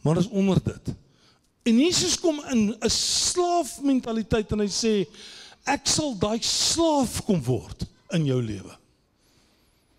maar 0.03 0.18
is 0.18 0.29
onder 0.29 0.59
dit. 0.64 0.94
En 1.62 1.79
Jesus 1.79 2.18
kom 2.18 2.40
in 2.50 2.74
'n 2.81 2.90
slaafmentaliteit 2.90 4.53
en 4.53 4.59
hy 4.59 4.66
sê, 4.66 5.07
ek 5.64 5.87
sal 5.87 6.18
daai 6.18 6.40
slaaf 6.42 7.24
kom 7.24 7.42
word 7.42 7.87
in 8.11 8.24
jou 8.26 8.42
lewe. 8.42 8.76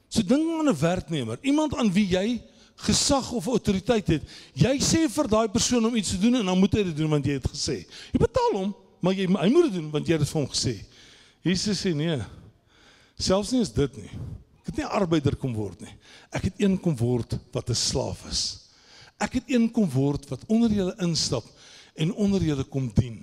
So 0.10 0.22
dink 0.22 0.60
aan 0.60 0.68
'n 0.68 0.80
werknemer, 0.80 1.38
iemand 1.42 1.76
aan 1.76 1.92
wie 1.92 2.08
jy 2.08 2.42
gesag 2.86 3.32
of 3.38 3.48
autoriteit 3.48 4.08
het. 4.08 4.24
Jy 4.58 4.76
sê 4.84 5.06
vir 5.12 5.30
daai 5.32 5.48
persoon 5.54 5.86
om 5.90 5.96
iets 5.96 6.14
te 6.16 6.20
doen 6.22 6.40
en 6.42 6.52
dan 6.52 6.60
moet 6.60 6.78
hy 6.80 6.84
dit 6.90 6.98
doen 6.98 7.10
want 7.16 7.26
jy 7.26 7.38
het 7.38 7.50
gesê. 7.52 7.82
Jy 8.14 8.22
betaal 8.22 8.58
hom, 8.58 8.72
maar 9.02 9.18
jy 9.18 9.28
hy 9.28 9.50
moet 9.54 9.70
dit 9.70 9.78
doen 9.80 9.90
want 9.94 10.08
jy 10.08 10.18
het 10.18 10.24
dit 10.26 10.32
vir 10.32 10.42
hom 10.42 10.50
gesê. 10.52 10.76
Jesus 11.46 11.82
sê 11.82 11.94
nee. 11.98 12.18
Selfs 13.22 13.52
nie 13.54 13.62
is 13.62 13.74
dit 13.74 14.02
nie. 14.02 14.12
Ek 14.62 14.72
het 14.72 14.82
nie 14.82 14.90
arbeider 15.02 15.38
kom 15.38 15.54
word 15.58 15.82
nie. 15.82 15.94
Ek 16.34 16.50
het 16.50 16.62
een 16.62 16.78
kom 16.82 16.96
word 16.98 17.38
wat 17.54 17.70
'n 17.70 17.78
slaaf 17.78 18.26
is. 18.30 18.70
Ek 19.20 19.34
het 19.38 19.50
een 19.50 19.70
kom 19.72 19.90
word 19.90 20.30
wat 20.30 20.46
onder 20.48 20.70
julle 20.70 20.96
instap 21.02 21.46
en 21.96 22.14
onder 22.14 22.42
julle 22.42 22.64
kom 22.64 22.90
dien. 22.94 23.22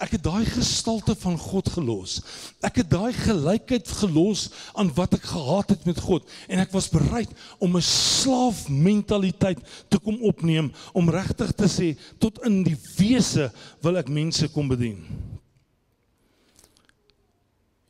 Ek 0.00 0.14
het 0.16 0.22
daai 0.24 0.46
gestalte 0.48 1.12
van 1.20 1.36
God 1.36 1.68
gelos. 1.74 2.20
Ek 2.64 2.80
het 2.80 2.88
daai 2.88 3.12
gelykheid 3.12 3.88
gelos 4.00 4.46
aan 4.72 4.88
wat 4.96 5.18
ek 5.18 5.26
gehad 5.28 5.74
het 5.74 5.84
met 5.88 6.00
God 6.00 6.24
en 6.48 6.62
ek 6.62 6.72
was 6.72 6.88
bereid 6.88 7.28
om 7.60 7.76
'n 7.76 7.84
slaafmentaliteit 7.84 9.60
te 9.92 9.98
kom 9.98 10.16
opneem 10.24 10.72
om 10.94 11.12
regtig 11.12 11.52
te 11.52 11.68
sê 11.68 11.88
tot 12.18 12.40
in 12.48 12.62
die 12.64 12.78
wese 12.96 13.52
wil 13.82 13.96
ek 13.96 14.08
mense 14.08 14.48
kom 14.48 14.68
bedien. 14.68 15.04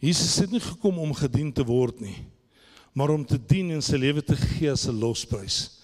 Jesus 0.00 0.38
het 0.40 0.50
nie 0.50 0.64
gekom 0.64 0.98
om 0.98 1.14
gedien 1.14 1.52
te 1.52 1.64
word 1.64 2.00
nie, 2.00 2.16
maar 2.92 3.10
om 3.10 3.24
te 3.24 3.38
dien 3.38 3.70
en 3.70 3.82
sy 3.82 3.96
lewe 3.96 4.22
te 4.22 4.36
gee 4.36 4.70
as 4.72 4.88
'n 4.88 4.98
losprys 4.98 5.78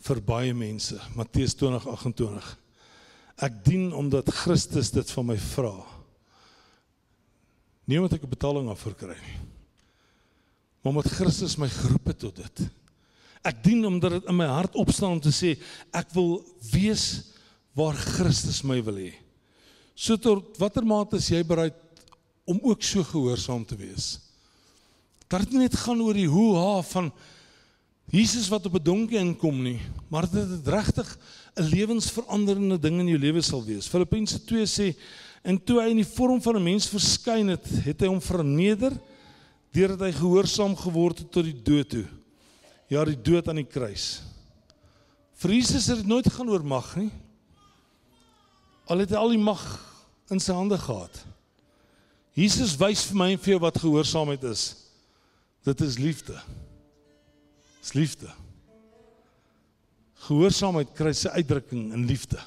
vir 0.00 0.20
baie 0.20 0.54
mense. 0.54 1.00
Matteus 1.14 1.54
20:28. 1.54 2.59
Ek 3.40 3.62
dien 3.64 3.92
omdat 3.96 4.28
Christus 4.42 4.90
dit 4.92 5.10
van 5.16 5.26
my 5.26 5.36
vra. 5.40 5.74
Nie 7.88 7.98
omdat 7.98 8.18
ek 8.18 8.24
'n 8.24 8.36
betaling 8.36 8.68
af 8.68 8.84
verkry 8.84 9.16
nie. 9.16 9.38
Maar 10.82 10.92
omdat 10.94 11.12
Christus 11.12 11.56
my 11.56 11.68
geroep 11.68 12.06
het 12.06 12.18
tot 12.18 12.36
dit. 12.36 12.70
Ek 13.42 13.64
dien 13.64 13.86
omdat 13.86 14.10
dit 14.10 14.28
in 14.28 14.36
my 14.36 14.46
hart 14.46 14.74
opstaan 14.74 15.16
om 15.16 15.20
te 15.20 15.32
sê 15.32 15.58
ek 15.92 16.12
wil 16.12 16.44
wees 16.72 17.32
waar 17.72 17.94
Christus 17.94 18.62
my 18.62 18.82
wil 18.84 18.94
hê. 19.00 19.14
So 19.94 20.16
tot 20.16 20.58
watter 20.58 20.84
mate 20.84 21.16
is 21.16 21.28
jy 21.28 21.42
bereid 21.44 21.76
om 22.44 22.60
ook 22.62 22.82
so 22.82 23.04
gehoorsaam 23.04 23.64
te 23.64 23.76
wees. 23.76 24.18
Dat 25.28 25.40
dit 25.44 25.52
nie 25.52 25.66
net 25.66 25.76
gaan 25.76 26.00
oor 26.02 26.16
die 26.16 26.28
hoe 26.28 26.56
ha 26.56 26.82
van 26.82 27.12
Jesus 28.10 28.48
wat 28.50 28.66
op 28.66 28.74
'n 28.74 28.82
donkie 28.82 29.18
inkom 29.18 29.62
nie, 29.62 29.80
maar 30.08 30.26
dit 30.30 30.66
regtig 30.66 31.18
'n 31.54 31.62
lewensveranderende 31.62 32.78
ding 32.78 33.00
in 33.00 33.08
jou 33.08 33.18
lewe 33.18 33.42
sal 33.42 33.64
wees. 33.64 33.86
Filippense 33.86 34.44
2 34.44 34.66
sê 34.66 34.96
en 35.42 35.64
toe 35.64 35.80
hy 35.80 35.90
in 35.90 36.02
die 36.02 36.14
vorm 36.16 36.42
van 36.42 36.56
'n 36.56 36.62
mens 36.62 36.88
verskyn 36.88 37.48
het, 37.48 37.66
het 37.84 38.00
hy 38.00 38.06
hom 38.06 38.20
verneder 38.20 38.92
deurdat 39.72 40.00
hy 40.00 40.12
gehoorsaam 40.12 40.76
geword 40.76 41.18
het 41.18 41.30
tot 41.30 41.44
die 41.44 41.62
dood 41.62 41.88
toe. 41.88 42.06
Ja, 42.88 43.04
die 43.04 43.22
dood 43.22 43.48
aan 43.48 43.62
die 43.62 43.64
kruis. 43.70 44.22
Vir 45.34 45.50
Jesus 45.50 45.86
het 45.86 45.96
dit 45.96 46.06
nooit 46.06 46.32
gaan 46.32 46.50
oor 46.50 46.64
mag 46.64 46.96
nie. 46.96 47.10
Al 48.86 48.98
het 48.98 49.10
hy 49.10 49.16
al 49.16 49.28
die 49.28 49.38
mag 49.38 49.62
in 50.30 50.40
sy 50.40 50.52
hande 50.52 50.78
gehad. 50.78 51.24
Jesus 52.34 52.76
wys 52.76 53.04
vir 53.04 53.16
my 53.16 53.30
en 53.32 53.38
vir 53.38 53.54
jou 53.54 53.60
wat 53.60 53.78
gehoorsaamheid 53.78 54.42
is. 54.50 54.76
Dit 55.64 55.80
is 55.80 55.98
liefde. 55.98 56.36
Dis 57.80 57.94
liefde. 57.96 58.30
Gehoorsaamheid 60.26 60.92
kry 60.96 61.12
sy 61.16 61.32
uitdrukking 61.40 61.90
in 61.96 62.06
liefde. 62.08 62.40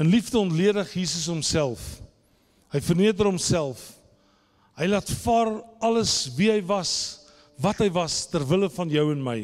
In 0.00 0.08
liefde 0.08 0.40
ontledig 0.40 0.94
Jesus 0.96 1.28
homself. 1.28 2.00
Hy 2.72 2.80
verneder 2.80 3.28
homself. 3.28 3.90
Hy 4.80 4.88
laat 4.88 5.10
vaar 5.20 5.58
alles 5.84 6.14
wie 6.38 6.48
hy 6.48 6.62
was, 6.64 6.92
wat 7.60 7.82
hy 7.84 7.90
was 7.92 8.22
ter 8.32 8.46
wille 8.48 8.70
van 8.72 8.88
jou 8.90 9.10
en 9.12 9.20
my. 9.22 9.40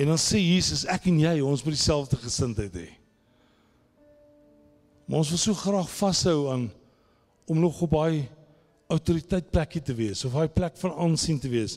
En 0.00 0.12
dan 0.12 0.20
sê 0.20 0.40
Jesus, 0.40 0.86
ek 0.88 1.10
en 1.12 1.20
jy, 1.20 1.34
ons 1.44 1.62
moet 1.64 1.76
dieselfde 1.76 2.16
gesindheid 2.20 2.74
hê. 2.80 2.88
Maar 5.06 5.22
ons 5.22 5.30
wil 5.32 5.40
so 5.40 5.56
graag 5.56 5.92
vashou 6.00 6.48
aan 6.52 6.66
om 7.46 7.60
nog 7.62 7.78
op 7.84 7.92
daai 7.94 8.24
autoriteit 8.90 9.52
plekkie 9.52 9.82
te 9.82 9.94
wees 9.94 10.24
of 10.26 10.34
daai 10.34 10.50
plek 10.50 10.74
van 10.80 10.96
aansien 11.04 11.38
te 11.42 11.50
wees. 11.50 11.76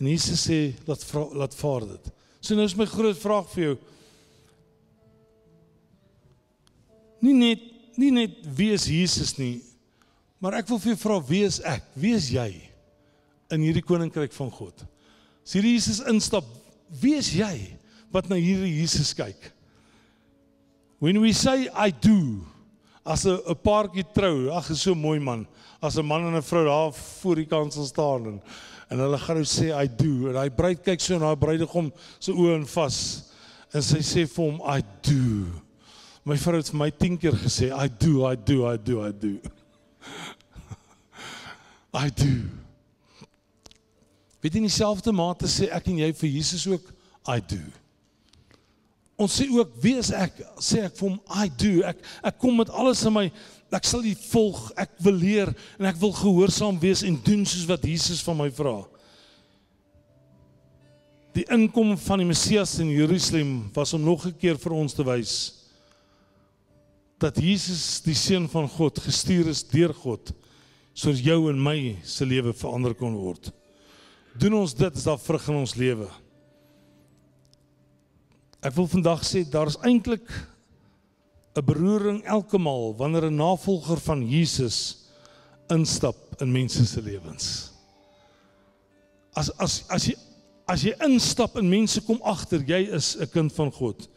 En 0.00 0.08
Jesus 0.10 0.42
sê 0.44 0.74
laat 0.86 1.04
vra, 1.08 1.24
laat 1.32 1.54
vaar 1.56 1.86
dit. 1.88 2.10
So 2.40 2.54
nou 2.54 2.66
is 2.68 2.76
my 2.76 2.86
groot 2.88 3.16
vraag 3.18 3.48
vir 3.54 3.64
jou. 3.64 3.76
Nie 7.24 7.34
net 7.34 7.72
nie 7.96 8.12
net 8.12 8.42
wie 8.58 8.74
is 8.76 8.84
Jesus 8.92 9.38
nie, 9.38 9.62
maar 10.36 10.58
ek 10.58 10.68
wil 10.68 10.80
vir 10.82 10.92
jou 10.92 11.00
vra 11.00 11.16
wie 11.24 11.46
is 11.46 11.62
ek? 11.64 11.86
Wie 11.96 12.12
is 12.12 12.28
jy 12.28 12.50
in 13.54 13.64
hierdie 13.64 13.84
koninkryk 13.84 14.34
van 14.36 14.52
God? 14.52 14.84
As 15.46 15.54
hierdie 15.56 15.78
Jesus 15.78 16.02
instap, 16.04 16.44
wie 17.00 17.16
is 17.16 17.32
jy 17.32 17.54
wat 18.12 18.28
na 18.28 18.36
hierdie 18.36 18.74
Jesus 18.82 19.14
kyk? 19.16 19.48
When 21.00 21.22
we 21.22 21.32
say 21.32 21.70
I 21.72 21.88
do 21.90 22.44
as 23.06 23.24
'n 23.26 23.40
paartjie 23.62 24.04
trou, 24.12 24.50
ag 24.52 24.70
is 24.70 24.82
so 24.82 24.94
mooi 24.94 25.18
man, 25.18 25.46
as 25.80 25.96
'n 25.96 26.04
man 26.04 26.26
en 26.26 26.36
'n 26.36 26.42
vrou 26.42 26.64
daar 26.64 26.92
voor 26.92 27.36
die 27.36 27.46
kansel 27.46 27.84
staan 27.84 28.26
en 28.26 28.42
en 28.90 29.02
hulle 29.02 29.18
gaan 29.18 29.40
nou 29.40 29.48
sê 29.48 29.70
I 29.74 29.88
do 29.90 30.30
en 30.30 30.38
hy 30.38 30.48
bruid 30.54 30.82
kyk 30.86 31.02
so 31.02 31.18
na 31.18 31.32
haar 31.32 31.40
bruidegom 31.40 31.90
se 32.18 32.34
oë 32.34 32.60
en 32.60 32.66
vas 32.70 32.98
en 33.74 33.82
sy 33.84 34.02
sê 34.06 34.26
vir 34.30 34.42
hom 34.42 34.60
I 34.62 34.82
do. 35.04 35.46
My 36.26 36.36
vrou 36.40 36.58
het 36.58 36.70
vir 36.72 36.80
my 36.80 36.90
10 36.90 37.18
keer 37.22 37.38
gesê 37.38 37.70
I 37.70 37.88
do, 37.90 38.22
I 38.26 38.34
do, 38.36 38.62
I 38.66 38.76
do, 38.78 39.00
I 39.02 39.12
do. 39.12 39.34
I 42.06 42.10
do. 42.10 42.36
Weet 44.42 44.54
jy 44.54 44.62
in 44.62 44.68
dieselfde 44.68 45.14
mate 45.14 45.50
sê 45.50 45.70
ek 45.74 45.90
en 45.90 46.00
jy 46.04 46.12
vir 46.20 46.32
Jesus 46.38 46.66
ook 46.70 46.88
I 47.26 47.40
do. 47.42 47.62
Ons 49.18 49.38
sê 49.40 49.46
ook 49.50 49.78
wie 49.82 49.96
is 49.98 50.12
ek? 50.14 50.42
Sê 50.62 50.84
ek 50.86 50.96
vir 50.98 51.08
hom 51.08 51.20
I 51.32 51.48
do. 51.50 51.80
Ek 51.88 52.02
ek 52.30 52.38
kom 52.42 52.58
met 52.60 52.70
alles 52.70 53.02
in 53.08 53.14
my 53.16 53.26
ek 53.74 53.84
sal 53.84 54.04
U 54.06 54.14
volg. 54.30 54.60
Ek 54.78 54.92
wil 55.04 55.18
leer 55.20 55.52
en 55.78 55.88
ek 55.90 55.98
wil 56.00 56.12
gehoorsaam 56.12 56.78
wees 56.80 57.02
en 57.06 57.18
doen 57.24 57.44
soos 57.46 57.66
wat 57.68 57.84
Jesus 57.84 58.22
van 58.22 58.38
my 58.38 58.50
vra. 58.54 58.78
Die 61.36 61.44
inkom 61.52 61.96
van 62.00 62.22
die 62.22 62.28
Messias 62.28 62.78
in 62.80 62.88
Jerusalem 62.94 63.68
was 63.74 63.92
om 63.92 64.02
nog 64.04 64.26
'n 64.26 64.36
keer 64.38 64.56
vir 64.56 64.72
ons 64.72 64.94
te 64.94 65.04
wys 65.04 65.52
dat 67.18 67.36
Jesus 67.40 68.02
die 68.04 68.14
seun 68.14 68.48
van 68.48 68.68
God 68.68 68.98
gestuur 69.00 69.48
is 69.48 69.62
deur 69.64 69.94
God 69.94 70.32
sodat 70.96 71.24
jou 71.24 71.50
en 71.50 71.58
my 71.60 71.96
se 72.04 72.24
lewe 72.24 72.54
verander 72.56 72.94
kon 72.94 73.14
word. 73.14 73.52
Doen 74.36 74.54
ons 74.62 74.74
dit 74.74 74.96
is 74.96 75.04
daar 75.04 75.18
vrug 75.20 75.48
in 75.48 75.58
ons 75.60 75.74
lewe. 75.76 76.08
Ek 78.64 78.72
wil 78.76 78.88
vandag 78.88 79.20
sê 79.24 79.44
daar's 79.44 79.76
eintlik 79.84 80.24
'n 81.56 81.64
beroering 81.64 82.22
elke 82.24 82.58
maal 82.58 82.94
wanneer 82.96 83.30
'n 83.30 83.36
navolger 83.36 84.00
van 84.00 84.28
Jesus 84.28 85.08
instap 85.68 86.40
in 86.40 86.52
mense 86.52 86.86
se 86.86 87.02
lewens. 87.02 87.72
As 89.32 89.50
as 89.58 89.84
as 89.88 90.06
jy 90.06 90.14
as 90.66 90.82
jy 90.82 90.94
instap 91.06 91.56
en 91.56 91.68
mense 91.68 92.00
kom 92.00 92.20
agter 92.22 92.60
jy 92.60 92.92
is 92.92 93.16
'n 93.16 93.30
kind 93.30 93.52
van 93.52 93.72
God. 93.72 94.08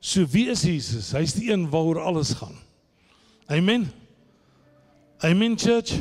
So 0.00 0.26
wie 0.26 0.48
is 0.50 0.62
Jesus? 0.62 1.12
Hy's 1.12 1.34
die 1.34 1.50
een 1.52 1.70
waaroor 1.70 2.00
alles 2.00 2.32
gaan. 2.32 2.56
Amen. 3.46 3.92
Amen 5.18 5.58
church. 5.58 5.92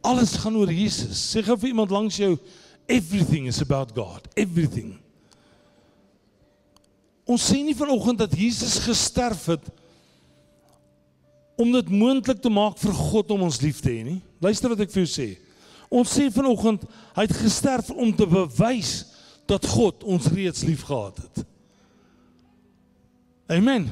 Alles 0.00 0.36
gaan 0.36 0.56
oor 0.56 0.72
Jesus. 0.72 1.34
Sê 1.34 1.42
gou 1.42 1.56
vir 1.58 1.68
iemand 1.68 1.90
langs 1.90 2.16
jou 2.16 2.38
everything 2.86 3.46
is 3.46 3.60
about 3.60 3.92
God. 3.94 4.28
Everything. 4.34 5.01
Ons 7.28 7.44
sê 7.52 7.60
nie 7.62 7.76
vanoggend 7.76 8.24
dat 8.24 8.34
Jesus 8.34 8.80
gesterf 8.82 9.46
het 9.52 9.70
om 11.60 11.70
dit 11.72 11.88
moontlik 11.92 12.40
te 12.42 12.50
maak 12.50 12.78
vir 12.80 12.94
God 12.96 13.30
om 13.34 13.46
ons 13.46 13.60
lief 13.62 13.80
te 13.82 13.92
hê 13.92 14.02
nie. 14.06 14.20
Luister 14.42 14.72
wat 14.72 14.82
ek 14.82 14.90
vir 14.90 15.04
jou 15.04 15.10
sê. 15.12 15.28
Ons 15.92 16.14
sê 16.16 16.28
vanoggend 16.32 16.84
hy 17.14 17.26
het 17.26 17.34
gesterf 17.36 17.92
om 17.92 18.10
te 18.16 18.26
bewys 18.26 18.94
dat 19.50 19.66
God 19.68 20.02
ons 20.08 20.30
reeds 20.32 20.64
liefgehad 20.66 21.20
het. 21.20 21.42
Amen. 23.52 23.90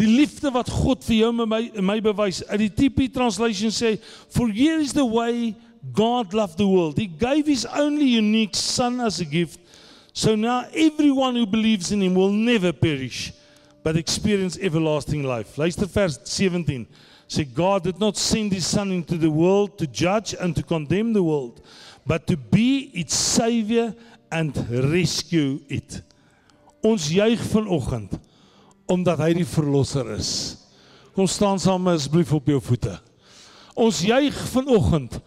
Die 0.00 0.08
liefde 0.08 0.52
wat 0.54 0.70
God 0.72 1.02
vir 1.04 1.16
jou 1.18 1.32
en 1.34 1.50
my 1.50 1.64
my 1.84 1.98
bewys. 2.04 2.40
Uit 2.48 2.68
die 2.68 2.72
TP 2.78 3.10
translation 3.12 3.74
sê 3.74 3.98
for 4.30 4.48
here 4.48 4.80
is 4.80 4.94
the 4.96 5.04
way 5.04 5.52
God 5.96 6.32
loved 6.36 6.56
the 6.56 6.68
world. 6.68 6.96
He 6.96 7.08
gave 7.08 7.50
his 7.50 7.66
only 7.66 8.16
unique 8.16 8.56
son 8.56 9.00
as 9.00 9.20
a 9.20 9.28
gift. 9.28 9.60
So 10.12 10.34
now 10.34 10.66
everyone 10.74 11.36
who 11.36 11.46
believes 11.46 11.92
in 11.92 12.02
him 12.02 12.14
will 12.14 12.32
never 12.32 12.72
perish 12.72 13.32
but 13.82 13.96
experience 13.96 14.58
everlasting 14.60 15.22
life. 15.22 15.56
Luister 15.56 15.86
vers 15.86 16.18
17. 16.24 16.86
Say 17.28 17.44
God 17.44 17.84
did 17.84 17.98
not 18.00 18.16
send 18.16 18.52
his 18.52 18.66
son 18.66 18.90
into 18.90 19.16
the 19.16 19.30
world 19.30 19.78
to 19.78 19.86
judge 19.86 20.34
and 20.34 20.54
to 20.56 20.62
condemn 20.62 21.12
the 21.12 21.22
world, 21.22 21.62
but 22.06 22.26
to 22.26 22.36
be 22.36 22.90
its 22.92 23.14
savior 23.14 23.94
and 24.30 24.56
rescue 24.70 25.60
it. 25.68 26.02
Ons 26.82 27.10
juig 27.12 27.40
vanoggend 27.52 28.16
omdat 28.90 29.20
hy 29.22 29.34
die 29.38 29.46
verlosser 29.46 30.08
is. 30.16 30.30
Kom 31.14 31.28
staan 31.30 31.60
saam 31.62 31.86
asseblief 31.92 32.32
op 32.34 32.48
jou 32.50 32.58
voete. 32.64 32.96
Ons 33.78 34.00
juig 34.02 34.34
vanoggend 34.50 35.20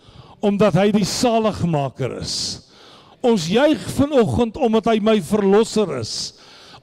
omdat 0.43 0.75
hy 0.75 0.89
die 0.91 1.07
saligmaker 1.07 2.17
is. 2.19 2.35
Ons 3.23 3.47
juig 3.47 3.79
vanoggend 3.95 4.57
omdat 4.59 4.91
hy 4.91 4.97
my 4.99 5.17
verlosser 5.23 5.97
is. 6.01 6.33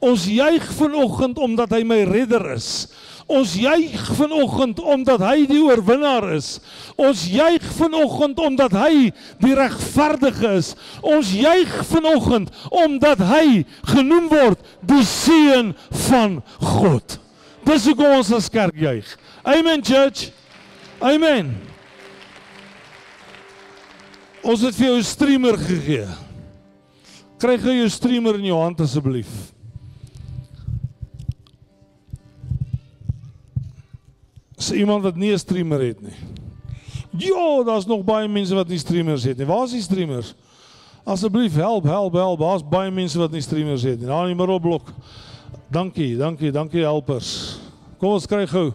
Ons 0.00 0.24
juig 0.32 0.64
vanoggend 0.78 1.38
omdat 1.38 1.74
hy 1.76 1.82
my 1.84 2.00
redder 2.08 2.46
is. 2.54 2.88
Ons 3.30 3.52
juig 3.60 4.06
vanoggend 4.16 4.80
omdat 4.80 5.20
hy 5.22 5.44
die 5.46 5.60
oorwinnaar 5.62 6.30
is. 6.34 6.56
Ons 6.98 7.26
juig 7.30 7.66
vanoggend 7.76 8.40
omdat 8.42 8.74
hy 8.74 9.10
die 9.42 9.52
regverdige 9.54 10.54
is. 10.58 10.72
Ons 11.04 11.34
juig 11.36 11.74
vanoggend 11.92 12.48
omdat 12.72 13.20
hy 13.28 13.60
genoem 13.92 14.26
word 14.32 14.64
die 14.80 15.04
seun 15.06 15.74
van 16.08 16.40
God. 16.64 17.20
Dis 17.68 17.86
hoekom 17.86 18.16
ons 18.16 18.32
as 18.34 18.48
kerk 18.50 18.80
juig. 18.80 19.12
Amen 19.44 19.84
church. 19.84 20.32
Amen. 20.98 21.52
Ons 24.40 24.64
het 24.64 24.74
vir 24.74 24.86
jou 24.86 24.98
'n 24.98 25.04
streamer 25.04 25.56
gegee. 25.60 26.08
Kry 27.40 27.56
gou 27.56 27.72
jou 27.72 27.88
streamer 27.88 28.36
in 28.36 28.50
jou 28.50 28.58
hand 28.60 28.80
asseblief. 28.84 29.28
Is 34.60 34.72
iemand 34.76 35.02
wat 35.02 35.16
nie 35.16 35.32
'n 35.32 35.38
streamer 35.38 35.80
het 35.80 36.02
nie? 36.02 36.16
Ja, 37.16 37.62
daar's 37.64 37.86
nog 37.86 38.04
baie 38.04 38.28
mense 38.28 38.54
wat 38.54 38.68
nie 38.68 38.78
streamers 38.78 39.24
het 39.24 39.38
nie. 39.38 39.46
Waar 39.46 39.64
is 39.64 39.70
die 39.70 39.82
streamers? 39.82 40.34
Asseblief 41.04 41.54
help, 41.54 41.84
help, 41.84 42.12
help. 42.12 42.38
Daar's 42.38 42.68
baie 42.68 42.90
mense 42.90 43.18
wat 43.18 43.30
nie 43.30 43.40
streamers 43.40 43.82
het 43.82 43.98
nie. 43.98 44.06
Daar 44.06 44.28
in 44.28 44.36
die 44.36 44.46
middelblok. 44.46 44.92
Dankie, 45.68 46.16
dankie, 46.16 46.52
dankie 46.52 46.80
helpers. 46.80 47.58
Kom 47.98 48.10
ons 48.10 48.26
kry 48.26 48.46
gou. 48.46 48.72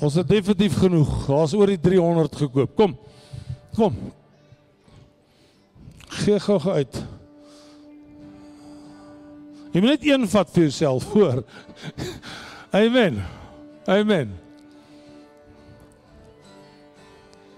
Ons 0.00 0.14
het 0.14 0.28
definitief 0.28 0.78
genoeg. 0.78 1.26
Daar's 1.26 1.54
oor 1.54 1.66
die 1.66 1.80
300 1.80 2.36
gekoop. 2.36 2.76
Kom. 2.76 2.96
Kom. 3.74 3.94
Gee 6.26 6.40
gou 6.42 6.58
uit. 6.74 6.96
Jy 9.70 9.82
moet 9.82 9.92
net 9.92 10.06
een 10.08 10.24
vat 10.26 10.48
vir 10.50 10.64
jouself, 10.64 11.04
hoor. 11.12 11.44
Amen. 12.74 13.20
Amen. 13.86 14.32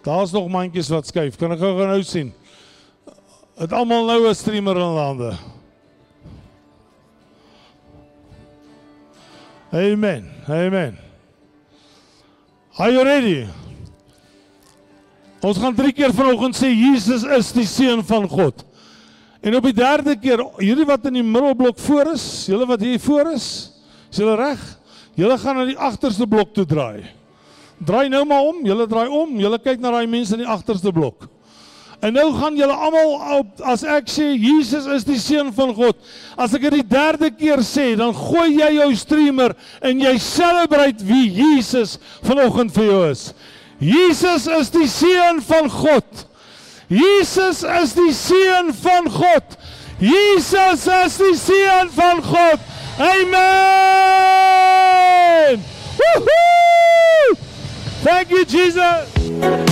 Daar's 0.04 0.34
nog 0.36 0.50
mandjies 0.52 0.90
wat 0.92 1.08
skuif. 1.08 1.38
Kan 1.40 1.54
ek 1.56 1.62
gou 1.62 1.78
nou 1.80 2.02
sien? 2.04 2.34
Het 3.56 3.72
almal 3.72 4.04
nou 4.04 4.28
'n 4.28 4.36
streamer 4.36 4.76
in 4.76 5.00
hande. 5.00 5.32
Amen. 9.72 10.28
Amen. 10.48 10.98
Are 12.76 12.92
you 12.92 13.04
ready? 13.04 13.48
Ons 15.44 15.58
gaan 15.62 15.76
drie 15.76 15.92
keer 15.94 16.10
vanoggend 16.14 16.56
sê 16.58 16.70
Jesus 16.72 17.22
is 17.22 17.52
die 17.54 17.66
seun 17.68 18.02
van 18.06 18.26
God. 18.30 18.64
En 19.38 19.54
op 19.54 19.68
die 19.68 19.76
derde 19.76 20.16
keer, 20.18 20.42
julle 20.66 20.86
wat 20.88 21.06
in 21.06 21.20
die 21.20 21.26
middelblok 21.26 21.78
voor 21.78 22.10
is, 22.16 22.24
julle 22.50 22.66
wat 22.66 22.82
hier 22.82 22.98
voor 23.02 23.30
is, 23.36 23.46
is 24.10 24.18
julle 24.18 24.34
reg? 24.38 24.64
Julle 25.18 25.38
gaan 25.38 25.60
na 25.60 25.66
die 25.68 25.78
agterste 25.78 26.26
blok 26.26 26.50
toe 26.56 26.66
draai. 26.66 27.06
Draai 27.86 28.08
nou 28.10 28.24
maar 28.26 28.48
om, 28.50 28.64
julle 28.66 28.86
draai 28.90 29.06
om, 29.06 29.36
julle 29.38 29.60
kyk 29.62 29.82
na 29.82 29.94
daai 29.94 30.10
mense 30.10 30.34
in 30.34 30.42
die 30.42 30.50
agterste 30.50 30.90
blok. 30.94 31.28
En 32.02 32.14
nou 32.14 32.28
gaan 32.34 32.54
julle 32.58 32.74
almal 32.74 33.14
op 33.40 33.62
as 33.66 33.82
ek 33.82 34.10
sê 34.10 34.28
Jesus 34.38 34.86
is 34.94 35.06
die 35.06 35.18
seun 35.22 35.50
van 35.54 35.72
God. 35.74 35.98
As 36.38 36.54
ek 36.54 36.68
dit 36.68 36.76
die 36.78 36.86
derde 36.86 37.30
keer 37.34 37.62
sê, 37.66 37.92
dan 37.98 38.14
gooi 38.14 38.60
jy 38.60 38.68
jou 38.76 38.90
streamer 38.98 39.54
en 39.82 40.02
jy 40.02 40.14
celebrate 40.22 41.06
wie 41.06 41.26
Jesus 41.40 41.96
vanoggend 42.26 42.74
vir 42.74 42.90
jou 42.90 43.00
is. 43.10 43.24
Jesus 43.78 44.46
is 44.46 44.70
die 44.70 44.88
seun 44.88 45.42
van 45.42 45.70
God. 45.70 46.04
Jesus 46.88 47.62
is 47.62 47.94
die 47.94 48.12
seun 48.12 48.74
van 48.74 49.10
God. 49.10 49.44
Jesus 49.98 50.86
is 50.86 51.16
die 51.16 51.36
seun 51.36 51.90
van 51.94 52.22
God. 52.22 52.60
Amen. 52.98 53.38
Woohoo! 55.98 57.36
Thank 58.02 58.30
you 58.30 58.44
Jesus. 58.44 59.67